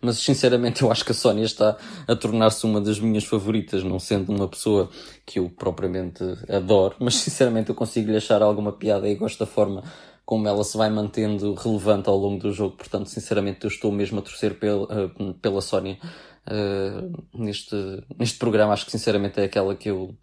mas 0.00 0.18
sinceramente 0.18 0.82
eu 0.82 0.90
acho 0.90 1.04
que 1.04 1.12
a 1.12 1.14
Sónia 1.14 1.44
está 1.44 1.76
a 2.06 2.16
tornar-se 2.16 2.64
uma 2.64 2.80
das 2.80 2.98
minhas 2.98 3.24
favoritas, 3.24 3.82
não 3.82 3.98
sendo 3.98 4.32
uma 4.32 4.48
pessoa 4.48 4.88
que 5.24 5.38
eu 5.38 5.48
propriamente 5.48 6.22
adoro, 6.48 6.96
mas 6.98 7.16
sinceramente 7.16 7.70
eu 7.70 7.74
consigo 7.74 8.10
lhe 8.10 8.16
achar 8.16 8.42
alguma 8.42 8.72
piada 8.72 9.08
e 9.08 9.14
gosto 9.14 9.38
da 9.38 9.46
forma 9.46 9.82
como 10.28 10.46
ela 10.46 10.62
se 10.62 10.76
vai 10.76 10.90
mantendo 10.90 11.54
relevante 11.54 12.06
ao 12.06 12.18
longo 12.18 12.38
do 12.42 12.52
jogo, 12.52 12.76
portanto, 12.76 13.08
sinceramente, 13.08 13.64
eu 13.64 13.68
estou 13.68 13.90
mesmo 13.90 14.18
a 14.18 14.22
torcer 14.22 14.58
pela, 14.58 14.84
uh, 14.84 15.34
pela 15.40 15.62
Sónia 15.62 15.96
uh, 16.46 17.24
neste, 17.32 17.74
neste 18.18 18.38
programa. 18.38 18.74
Acho 18.74 18.84
que, 18.84 18.90
sinceramente, 18.90 19.40
é 19.40 19.44
aquela 19.44 19.74
que 19.74 19.88
eu, 19.88 20.14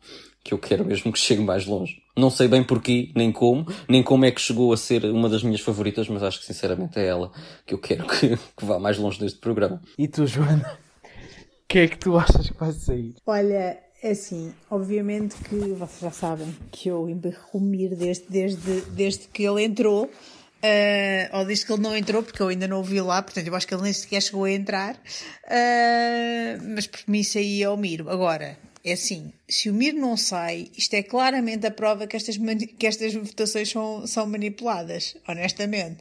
que 0.46 0.54
eu 0.54 0.60
quero 0.60 0.86
mesmo 0.86 1.12
que 1.12 1.18
chegue 1.18 1.42
mais 1.42 1.66
longe. 1.66 2.04
Não 2.16 2.30
sei 2.30 2.48
bem 2.48 2.64
porquê, 2.64 3.12
nem 3.16 3.32
como, 3.32 3.66
nem 3.90 4.04
como 4.04 4.26
é 4.26 4.32
que 4.32 4.40
chegou 4.40 4.72
a 4.72 4.78
ser 4.78 5.04
uma 5.06 5.28
das 5.28 5.42
minhas 5.42 5.60
favoritas, 5.60 6.08
mas 6.08 6.22
acho 6.22 6.40
que 6.40 6.46
sinceramente 6.46 7.00
é 7.00 7.08
ela 7.08 7.32
que 7.66 7.74
eu 7.74 7.80
quero 7.80 8.06
que, 8.06 8.38
que 8.38 8.64
vá 8.64 8.78
mais 8.78 9.00
longe 9.00 9.20
deste 9.20 9.40
programa. 9.40 9.82
E 9.98 10.08
tu, 10.08 10.28
Joana? 10.28 10.78
O 11.04 11.68
que 11.68 11.80
é 11.80 11.88
que 11.88 11.98
tu 11.98 12.16
achas 12.16 12.48
que 12.48 12.58
vai 12.60 12.72
sair? 12.74 13.16
Olha, 13.26 13.80
é 14.04 14.12
assim, 14.12 14.54
obviamente 14.70 15.36
que 15.50 15.56
vocês 15.56 16.00
já 16.00 16.12
sabem 16.12 16.56
que 16.72 16.90
eu 16.90 17.10
emberrumir 17.10 17.96
desde, 17.96 18.26
desde, 18.30 18.82
desde 18.92 19.28
que 19.30 19.44
ele 19.44 19.64
entrou, 19.64 20.06
uh, 20.06 21.38
ou 21.40 21.44
desde 21.44 21.66
que 21.66 21.74
ele 21.74 21.82
não 21.82 21.98
entrou, 21.98 22.22
porque 22.22 22.40
eu 22.40 22.50
ainda 22.50 22.68
não 22.68 22.82
o 22.82 22.84
vi 22.84 23.02
lá, 23.02 23.20
portanto 23.24 23.48
eu 23.48 23.56
acho 23.56 23.66
que 23.66 23.74
ele 23.74 23.82
nem 23.82 23.92
sequer 23.92 24.22
chegou 24.22 24.44
a 24.44 24.52
entrar, 24.52 24.94
uh, 24.94 26.64
mas 26.76 26.86
por 26.86 27.00
mim 27.08 27.24
saía 27.24 27.72
o 27.72 27.78
Miro. 27.78 28.12
Agora, 28.12 28.60
é 28.86 28.94
assim, 28.94 29.34
se 29.50 29.68
o 29.68 29.74
Mir 29.74 29.94
não 29.94 30.16
sai, 30.16 30.70
isto 30.78 30.94
é 30.94 31.02
claramente 31.02 31.66
a 31.66 31.72
prova 31.72 32.06
que 32.06 32.16
estas, 32.16 32.38
que 32.78 32.86
estas 32.86 33.16
votações 33.16 33.72
são, 33.72 34.06
são 34.06 34.28
manipuladas, 34.28 35.18
honestamente. 35.28 35.98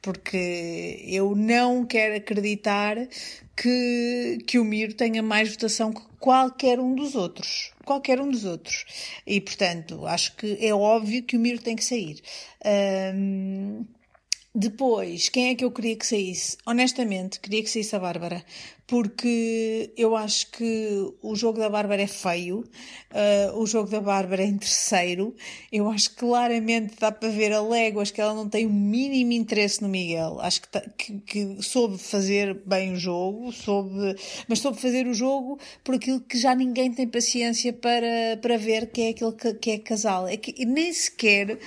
Porque 0.00 1.02
eu 1.08 1.34
não 1.34 1.84
quero 1.84 2.14
acreditar 2.14 2.96
que, 3.56 4.38
que 4.46 4.56
o 4.56 4.64
Miro 4.64 4.94
tenha 4.94 5.20
mais 5.20 5.50
votação 5.50 5.92
que 5.92 6.00
qualquer 6.20 6.78
um 6.78 6.94
dos 6.94 7.16
outros. 7.16 7.72
Qualquer 7.84 8.20
um 8.20 8.30
dos 8.30 8.44
outros. 8.44 8.84
E, 9.26 9.40
portanto, 9.40 10.06
acho 10.06 10.36
que 10.36 10.58
é 10.60 10.72
óbvio 10.72 11.24
que 11.24 11.36
o 11.36 11.40
Miro 11.40 11.60
tem 11.60 11.74
que 11.74 11.84
sair. 11.84 12.22
Um, 13.14 13.84
depois, 14.54 15.28
quem 15.28 15.50
é 15.50 15.54
que 15.54 15.64
eu 15.64 15.70
queria 15.70 15.94
que 15.94 16.06
saísse? 16.06 16.56
Honestamente, 16.66 17.38
queria 17.38 17.62
que 17.62 17.70
saísse 17.70 17.94
a 17.94 17.98
Bárbara, 17.98 18.42
porque 18.86 19.92
eu 19.96 20.16
acho 20.16 20.50
que 20.50 21.12
o 21.22 21.36
jogo 21.36 21.58
da 21.58 21.68
Bárbara 21.68 22.00
é 22.00 22.06
feio, 22.06 22.60
uh, 22.60 23.58
o 23.60 23.66
jogo 23.66 23.90
da 23.90 24.00
Bárbara 24.00 24.42
é 24.42 24.46
em 24.46 24.56
terceiro. 24.56 25.36
Eu 25.70 25.90
acho 25.90 26.10
que 26.10 26.16
claramente 26.16 26.96
dá 26.98 27.12
para 27.12 27.28
ver 27.28 27.52
a 27.52 27.60
léguas 27.60 28.10
que 28.10 28.20
ela 28.20 28.32
não 28.32 28.48
tem 28.48 28.64
o 28.64 28.70
mínimo 28.70 29.32
interesse 29.32 29.82
no 29.82 29.88
Miguel. 29.88 30.40
Acho 30.40 30.62
que, 30.62 30.68
tá, 30.68 30.80
que, 30.96 31.20
que, 31.20 31.62
soube 31.62 31.98
fazer 31.98 32.54
bem 32.64 32.94
o 32.94 32.96
jogo, 32.96 33.52
soube, 33.52 34.16
mas 34.48 34.60
soube 34.60 34.80
fazer 34.80 35.06
o 35.06 35.12
jogo 35.12 35.58
por 35.84 35.94
aquilo 35.96 36.20
que 36.20 36.38
já 36.38 36.54
ninguém 36.54 36.90
tem 36.90 37.06
paciência 37.06 37.70
para, 37.70 38.38
para 38.40 38.56
ver 38.56 38.86
que 38.86 39.02
é 39.02 39.08
aquele 39.10 39.32
que, 39.32 39.54
que 39.54 39.70
é 39.72 39.78
casal. 39.78 40.26
É 40.26 40.38
que 40.38 40.64
nem 40.64 40.90
sequer 40.90 41.58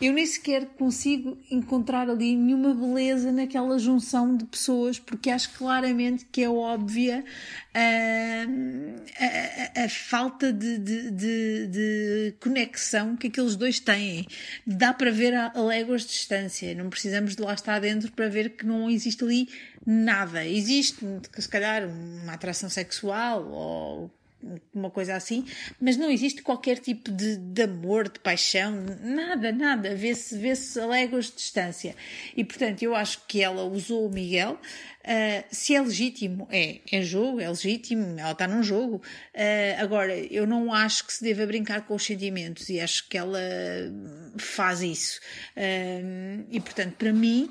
eu 0.00 0.12
nem 0.14 0.24
sequer 0.24 0.64
consigo 0.78 1.38
encontrar 1.50 2.08
ali 2.08 2.34
nenhuma 2.34 2.74
beleza 2.74 3.30
naquela 3.30 3.78
junção 3.78 4.34
de 4.34 4.46
pessoas, 4.46 4.98
porque 4.98 5.28
acho 5.28 5.50
claramente 5.58 6.24
que 6.24 6.42
é 6.42 6.48
óbvia 6.48 7.22
uh, 7.74 9.00
a, 9.18 9.80
a, 9.80 9.84
a, 9.84 9.88
falta 9.88 10.50
de, 10.52 10.78
de, 10.78 11.10
de, 11.10 11.66
de, 11.66 12.34
conexão 12.40 13.14
que 13.14 13.26
aqueles 13.26 13.56
dois 13.56 13.78
têm. 13.78 14.26
Dá 14.66 14.94
para 14.94 15.10
ver 15.10 15.34
a, 15.34 15.52
a 15.54 15.60
léguas 15.60 16.02
de 16.02 16.08
distância, 16.08 16.74
não 16.74 16.88
precisamos 16.88 17.36
de 17.36 17.42
lá 17.42 17.52
estar 17.52 17.78
dentro 17.78 18.10
para 18.12 18.28
ver 18.28 18.50
que 18.56 18.64
não 18.64 18.88
existe 18.88 19.22
ali 19.22 19.48
nada. 19.86 20.46
Existe, 20.46 21.04
se 21.38 21.48
calhar, 21.48 21.86
uma 21.86 22.32
atração 22.32 22.70
sexual 22.70 23.46
ou 23.50 24.19
uma 24.74 24.90
coisa 24.90 25.14
assim, 25.14 25.44
mas 25.80 25.96
não 25.96 26.10
existe 26.10 26.42
qualquer 26.42 26.78
tipo 26.78 27.10
de, 27.10 27.36
de 27.36 27.62
amor, 27.62 28.08
de 28.08 28.18
paixão, 28.18 28.72
nada, 29.02 29.52
nada, 29.52 29.94
vê-se 29.94 30.36
vê, 30.38 30.54
-se, 30.54 30.80
a 30.80 30.86
léguas 30.86 31.26
de 31.26 31.36
distância. 31.36 31.94
E 32.36 32.44
portanto, 32.44 32.82
eu 32.82 32.94
acho 32.94 33.26
que 33.26 33.42
ela 33.42 33.64
usou 33.64 34.06
o 34.06 34.10
Miguel. 34.10 34.58
Uh, 35.00 35.44
se 35.50 35.74
é 35.74 35.80
legítimo, 35.80 36.46
é, 36.50 36.80
é 36.92 37.02
jogo, 37.02 37.40
é 37.40 37.48
legítimo, 37.48 38.18
ela 38.18 38.32
está 38.32 38.46
num 38.46 38.62
jogo. 38.62 38.96
Uh, 39.34 39.82
agora, 39.82 40.14
eu 40.16 40.46
não 40.46 40.72
acho 40.72 41.06
que 41.06 41.12
se 41.12 41.24
deva 41.24 41.46
brincar 41.46 41.86
com 41.86 41.94
os 41.94 42.04
sentimentos 42.04 42.68
e 42.68 42.80
acho 42.80 43.08
que 43.08 43.16
ela 43.16 43.40
faz 44.36 44.82
isso. 44.82 45.20
Uh, 45.56 46.44
e 46.50 46.60
portanto, 46.60 46.94
para 46.96 47.12
mim 47.12 47.50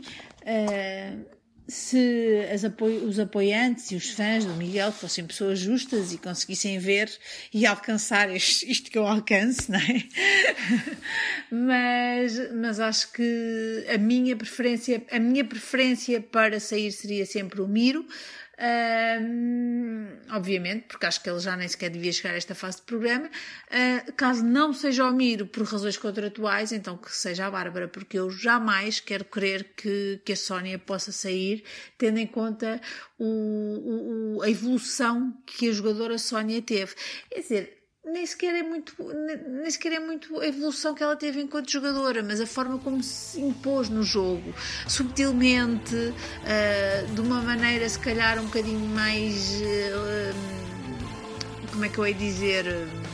se 1.70 2.46
apo 2.66 2.86
os 2.86 3.20
apoiantes 3.20 3.92
e 3.92 3.96
os 3.96 4.10
fãs 4.10 4.44
do 4.44 4.54
Miguel 4.56 4.92
fossem 4.92 5.26
pessoas 5.26 5.60
justas 5.60 6.12
e 6.12 6.18
conseguissem 6.18 6.80
ver 6.80 7.10
e 7.54 7.66
alcançar 7.66 8.34
este, 8.36 8.70
isto 8.70 8.90
que 8.90 8.98
eu 8.98 9.06
alcance, 9.06 9.72
não 9.72 9.80
é? 9.80 10.04
mas, 11.52 12.52
mas 12.54 12.80
acho 12.80 13.12
que 13.12 13.86
a 13.94 13.98
minha 13.98 14.36
preferência, 14.36 15.04
a 15.12 15.20
minha 15.20 15.46
preferência 15.46 16.20
para 16.20 16.60
sair 16.60 16.92
seria 16.92 17.26
sempre 17.26 17.62
o 17.62 17.68
Miro, 17.68 18.06
Obviamente, 20.32 20.86
porque 20.88 21.06
acho 21.06 21.24
que 21.24 21.30
ele 21.30 21.40
já 21.40 21.56
nem 21.56 21.68
sequer 21.68 21.90
devia 21.90 22.12
chegar 22.12 22.34
a 22.34 22.38
esta 22.38 22.54
fase 22.54 22.78
de 22.78 22.84
programa. 22.84 23.28
Uh, 23.28 24.14
caso 24.14 24.44
não 24.44 24.74
seja 24.74 25.06
o 25.06 25.12
Miro 25.12 25.48
por 25.48 25.64
razões 25.64 25.98
contratuais, 25.98 26.72
então 26.72 26.98
que 26.98 27.12
seja 27.16 27.48
a 27.48 27.52
Bárbara, 27.52 27.88
porque 27.88 28.20
eu 28.20 28.30
jamais 28.30 29.00
quero 29.00 29.26
crer 29.26 29.74
que, 29.76 30.22
que 30.24 30.34
a 30.34 30.36
Sónia 30.36 30.78
possa 30.78 31.12
sair, 31.12 31.64
tendo 31.98 32.20
em 32.20 32.28
conta 32.28 32.80
o, 33.18 34.36
o, 34.38 34.42
a 34.44 34.50
evolução 34.50 35.36
que 35.46 35.70
a 35.70 35.72
jogadora 35.72 36.18
Sónia 36.18 36.62
teve. 36.62 36.94
Quer 37.30 37.40
dizer, 37.40 37.79
nem 38.12 38.26
sequer 38.26 38.56
é 38.56 38.64
muito 38.64 38.94
nem 39.62 39.70
sequer 39.70 39.94
é 39.94 40.00
muito 40.00 40.40
a 40.40 40.48
evolução 40.48 40.94
que 40.94 41.04
ela 41.04 41.16
teve 41.16 41.42
enquanto 41.42 41.72
jogadora 41.72 42.24
mas 42.24 42.42
a 42.42 42.48
forma 42.48 42.78
como 42.80 43.04
se 43.04 43.40
impôs 43.40 43.90
no 43.90 44.04
jogo 44.04 44.54
subtilmente 44.88 45.96
uh, 45.96 47.14
de 47.14 47.22
uma 47.22 47.42
maneira 47.42 47.88
se 47.88 48.00
calhar 48.00 48.40
um 48.40 48.46
bocadinho 48.46 48.88
mais 48.90 49.62
uh, 49.62 50.36
como 51.72 51.86
é 51.86 51.90
que 51.90 51.98
eu 51.98 52.08
ia 52.08 52.14
dizer 52.14 52.66
uh, 52.68 53.10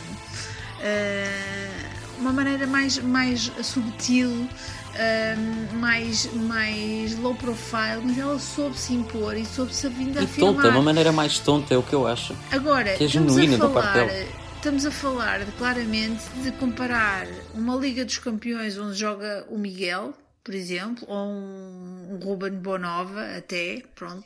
uma 2.20 2.32
maneira 2.32 2.66
mais, 2.66 2.98
mais 2.98 3.52
subtil, 3.62 4.30
um, 4.30 5.78
mais, 5.78 6.30
mais 6.34 7.18
low 7.20 7.36
profile, 7.36 8.02
mas 8.04 8.18
ela 8.18 8.40
soube 8.40 8.78
se 8.78 8.94
impor 8.94 9.36
e 9.36 9.46
soube 9.46 9.74
se 9.74 9.88
vindo 9.90 10.18
a 10.18 10.22
e 10.22 10.26
afirmar. 10.26 10.54
tonta, 10.54 10.70
uma 10.70 10.82
maneira 10.82 11.12
mais 11.12 11.40
tonta 11.40 11.74
é 11.74 11.78
o 11.78 11.84
que 11.84 11.94
eu 11.94 12.08
acho. 12.08 12.36
Agora, 12.52 12.94
que 12.94 13.04
é 13.04 13.08
genuína 13.08 13.58
da 13.58 13.70
parte 13.70 13.94
dela. 13.94 14.45
Estamos 14.66 14.88
a 14.88 14.90
falar 14.90 15.46
de, 15.46 15.52
claramente 15.52 16.28
de 16.42 16.52
comparar 16.54 17.28
uma 17.54 17.76
Liga 17.76 18.04
dos 18.04 18.18
Campeões 18.18 18.76
onde 18.80 18.98
joga 18.98 19.46
o 19.48 19.60
Miguel, 19.60 20.18
por 20.44 20.56
exemplo, 20.56 21.06
ou 21.08 21.28
um, 21.28 22.14
um 22.14 22.18
Ruben 22.18 22.54
Bonova, 22.54 23.38
até, 23.38 23.84
pronto, 23.94 24.26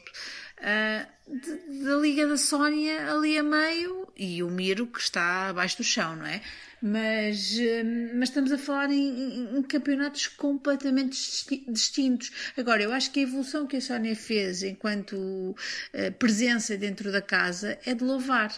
ah, 0.62 1.06
de- 1.28 1.84
da 1.84 1.98
Liga 1.98 2.26
da 2.26 2.38
Sónia 2.38 3.12
ali 3.12 3.38
a 3.38 3.44
meio 3.44 4.08
e 4.16 4.42
o 4.42 4.50
Miro 4.50 4.88
que 4.88 5.02
está 5.02 5.50
abaixo 5.50 5.76
do 5.80 5.84
chão, 5.84 6.16
não 6.16 6.26
é? 6.26 6.42
Mas, 6.82 7.58
hum, 7.60 8.12
mas 8.18 8.30
estamos 8.30 8.54
a 8.54 8.58
falar 8.58 8.90
em, 8.92 9.58
em- 9.58 9.64
campeonatos 9.64 10.28
completamente 10.28 11.10
disti- 11.18 11.66
distintos. 11.68 12.32
Agora, 12.56 12.82
eu 12.82 12.94
acho 12.94 13.12
que 13.12 13.20
a 13.20 13.24
evolução 13.24 13.68
que 13.68 13.76
a 13.76 13.82
Sónia 13.82 14.16
fez 14.16 14.64
enquanto 14.64 15.54
eh, 15.92 16.12
presença 16.12 16.78
dentro 16.78 17.12
da 17.12 17.22
casa 17.22 17.78
é 17.86 17.94
de 17.94 18.06
louvar. 18.06 18.58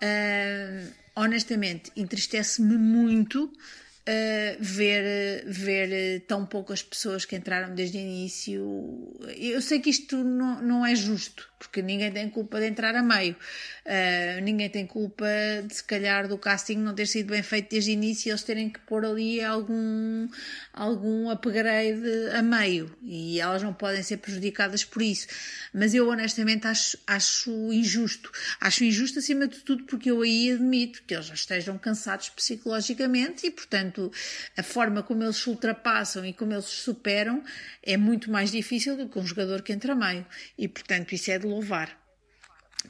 Ah, 0.00 0.99
honestamente, 1.16 1.90
entristece-me 1.96 2.76
muito 2.76 3.44
uh, 3.44 4.56
ver, 4.58 5.44
ver 5.46 6.20
tão 6.26 6.46
poucas 6.46 6.82
pessoas 6.82 7.24
que 7.24 7.36
entraram 7.36 7.74
desde 7.74 7.98
o 7.98 8.00
início. 8.00 9.18
Eu 9.36 9.60
sei 9.60 9.80
que 9.80 9.90
isto 9.90 10.16
não, 10.16 10.62
não 10.62 10.86
é 10.86 10.94
justo, 10.94 11.49
porque 11.60 11.82
ninguém 11.82 12.10
tem 12.10 12.28
culpa 12.30 12.58
de 12.58 12.66
entrar 12.66 12.96
a 12.96 13.02
meio. 13.02 13.36
Uh, 13.84 14.40
ninguém 14.42 14.70
tem 14.70 14.86
culpa 14.86 15.26
de, 15.66 15.74
se 15.74 15.84
calhar, 15.84 16.26
do 16.26 16.38
casting 16.38 16.76
não 16.76 16.94
ter 16.94 17.06
sido 17.06 17.32
bem 17.32 17.42
feito 17.42 17.70
desde 17.70 17.90
o 17.90 17.92
início 17.92 18.28
e 18.28 18.30
eles 18.30 18.42
terem 18.42 18.70
que 18.70 18.80
pôr 18.80 19.04
ali 19.04 19.44
algum, 19.44 20.26
algum 20.72 21.28
upgrade 21.28 22.02
a 22.32 22.40
meio. 22.40 22.90
E 23.02 23.38
elas 23.38 23.62
não 23.62 23.74
podem 23.74 24.02
ser 24.02 24.16
prejudicadas 24.16 24.86
por 24.86 25.02
isso. 25.02 25.26
Mas 25.72 25.92
eu, 25.92 26.08
honestamente, 26.08 26.66
acho, 26.66 26.96
acho 27.06 27.50
injusto. 27.72 28.32
Acho 28.58 28.82
injusto, 28.82 29.18
acima 29.18 29.46
de 29.46 29.58
tudo, 29.58 29.84
porque 29.84 30.10
eu 30.10 30.22
aí 30.22 30.52
admito 30.52 31.02
que 31.06 31.12
eles 31.12 31.26
já 31.26 31.34
estejam 31.34 31.76
cansados 31.76 32.30
psicologicamente 32.30 33.46
e, 33.46 33.50
portanto, 33.50 34.10
a 34.56 34.62
forma 34.62 35.02
como 35.02 35.22
eles 35.22 35.36
se 35.36 35.50
ultrapassam 35.50 36.24
e 36.24 36.32
como 36.32 36.54
eles 36.54 36.64
se 36.64 36.76
superam 36.76 37.44
é 37.82 37.98
muito 37.98 38.30
mais 38.30 38.50
difícil 38.50 38.96
do 38.96 39.10
que 39.10 39.18
um 39.18 39.26
jogador 39.26 39.60
que 39.60 39.74
entra 39.74 39.92
a 39.92 39.96
meio. 39.96 40.24
E, 40.56 40.66
portanto, 40.66 41.12
isso 41.12 41.30
é 41.30 41.38
de 41.38 41.49
louvar. 41.50 41.98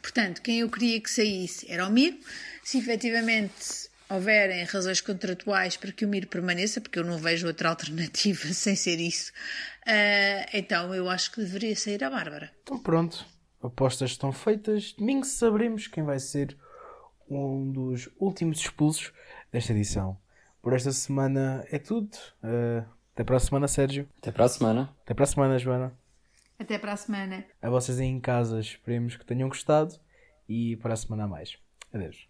Portanto, 0.00 0.40
quem 0.40 0.60
eu 0.60 0.70
queria 0.70 1.00
que 1.00 1.10
saísse 1.10 1.70
era 1.70 1.86
o 1.86 1.90
Miro. 1.90 2.18
Se 2.62 2.78
efetivamente 2.78 3.90
houverem 4.08 4.64
razões 4.64 5.00
contratuais 5.00 5.76
para 5.76 5.92
que 5.92 6.04
o 6.04 6.08
Miro 6.08 6.26
permaneça, 6.26 6.80
porque 6.80 6.98
eu 6.98 7.04
não 7.04 7.18
vejo 7.18 7.46
outra 7.46 7.68
alternativa 7.68 8.46
sem 8.52 8.76
ser 8.76 8.98
isso, 9.00 9.32
ah, 9.86 10.46
então 10.52 10.94
eu 10.94 11.08
acho 11.08 11.32
que 11.32 11.40
deveria 11.40 11.74
sair 11.76 12.02
a 12.04 12.10
Bárbara. 12.10 12.50
Então 12.62 12.78
pronto, 12.78 13.26
apostas 13.62 14.10
estão 14.10 14.32
feitas. 14.32 14.92
Domingo 14.92 15.24
saberemos 15.24 15.86
quem 15.86 16.04
vai 16.04 16.18
ser 16.18 16.56
um 17.28 17.70
dos 17.70 18.08
últimos 18.18 18.60
expulsos 18.60 19.12
desta 19.52 19.72
edição. 19.72 20.16
Por 20.60 20.72
esta 20.72 20.92
semana 20.92 21.64
é 21.70 21.78
tudo. 21.78 22.10
Uh, 22.42 22.84
até 23.14 23.24
para 23.24 23.36
a 23.36 23.40
semana, 23.40 23.68
Sérgio. 23.68 24.08
Até 24.18 24.30
para 24.30 24.44
a 24.44 24.48
semana. 24.48 24.96
Até 25.04 25.14
para 25.14 25.24
a 25.24 25.26
semana, 25.26 25.58
Joana. 25.58 25.92
Até 26.60 26.78
para 26.78 26.92
a 26.92 26.96
semana. 26.96 27.46
A 27.62 27.70
vocês 27.70 27.98
aí 27.98 28.06
em 28.06 28.20
casa, 28.20 28.60
esperemos 28.60 29.16
que 29.16 29.24
tenham 29.24 29.48
gostado 29.48 29.98
e 30.46 30.76
para 30.76 30.92
a 30.92 30.96
semana 30.96 31.24
a 31.24 31.26
mais. 31.26 31.56
Adeus. 31.90 32.29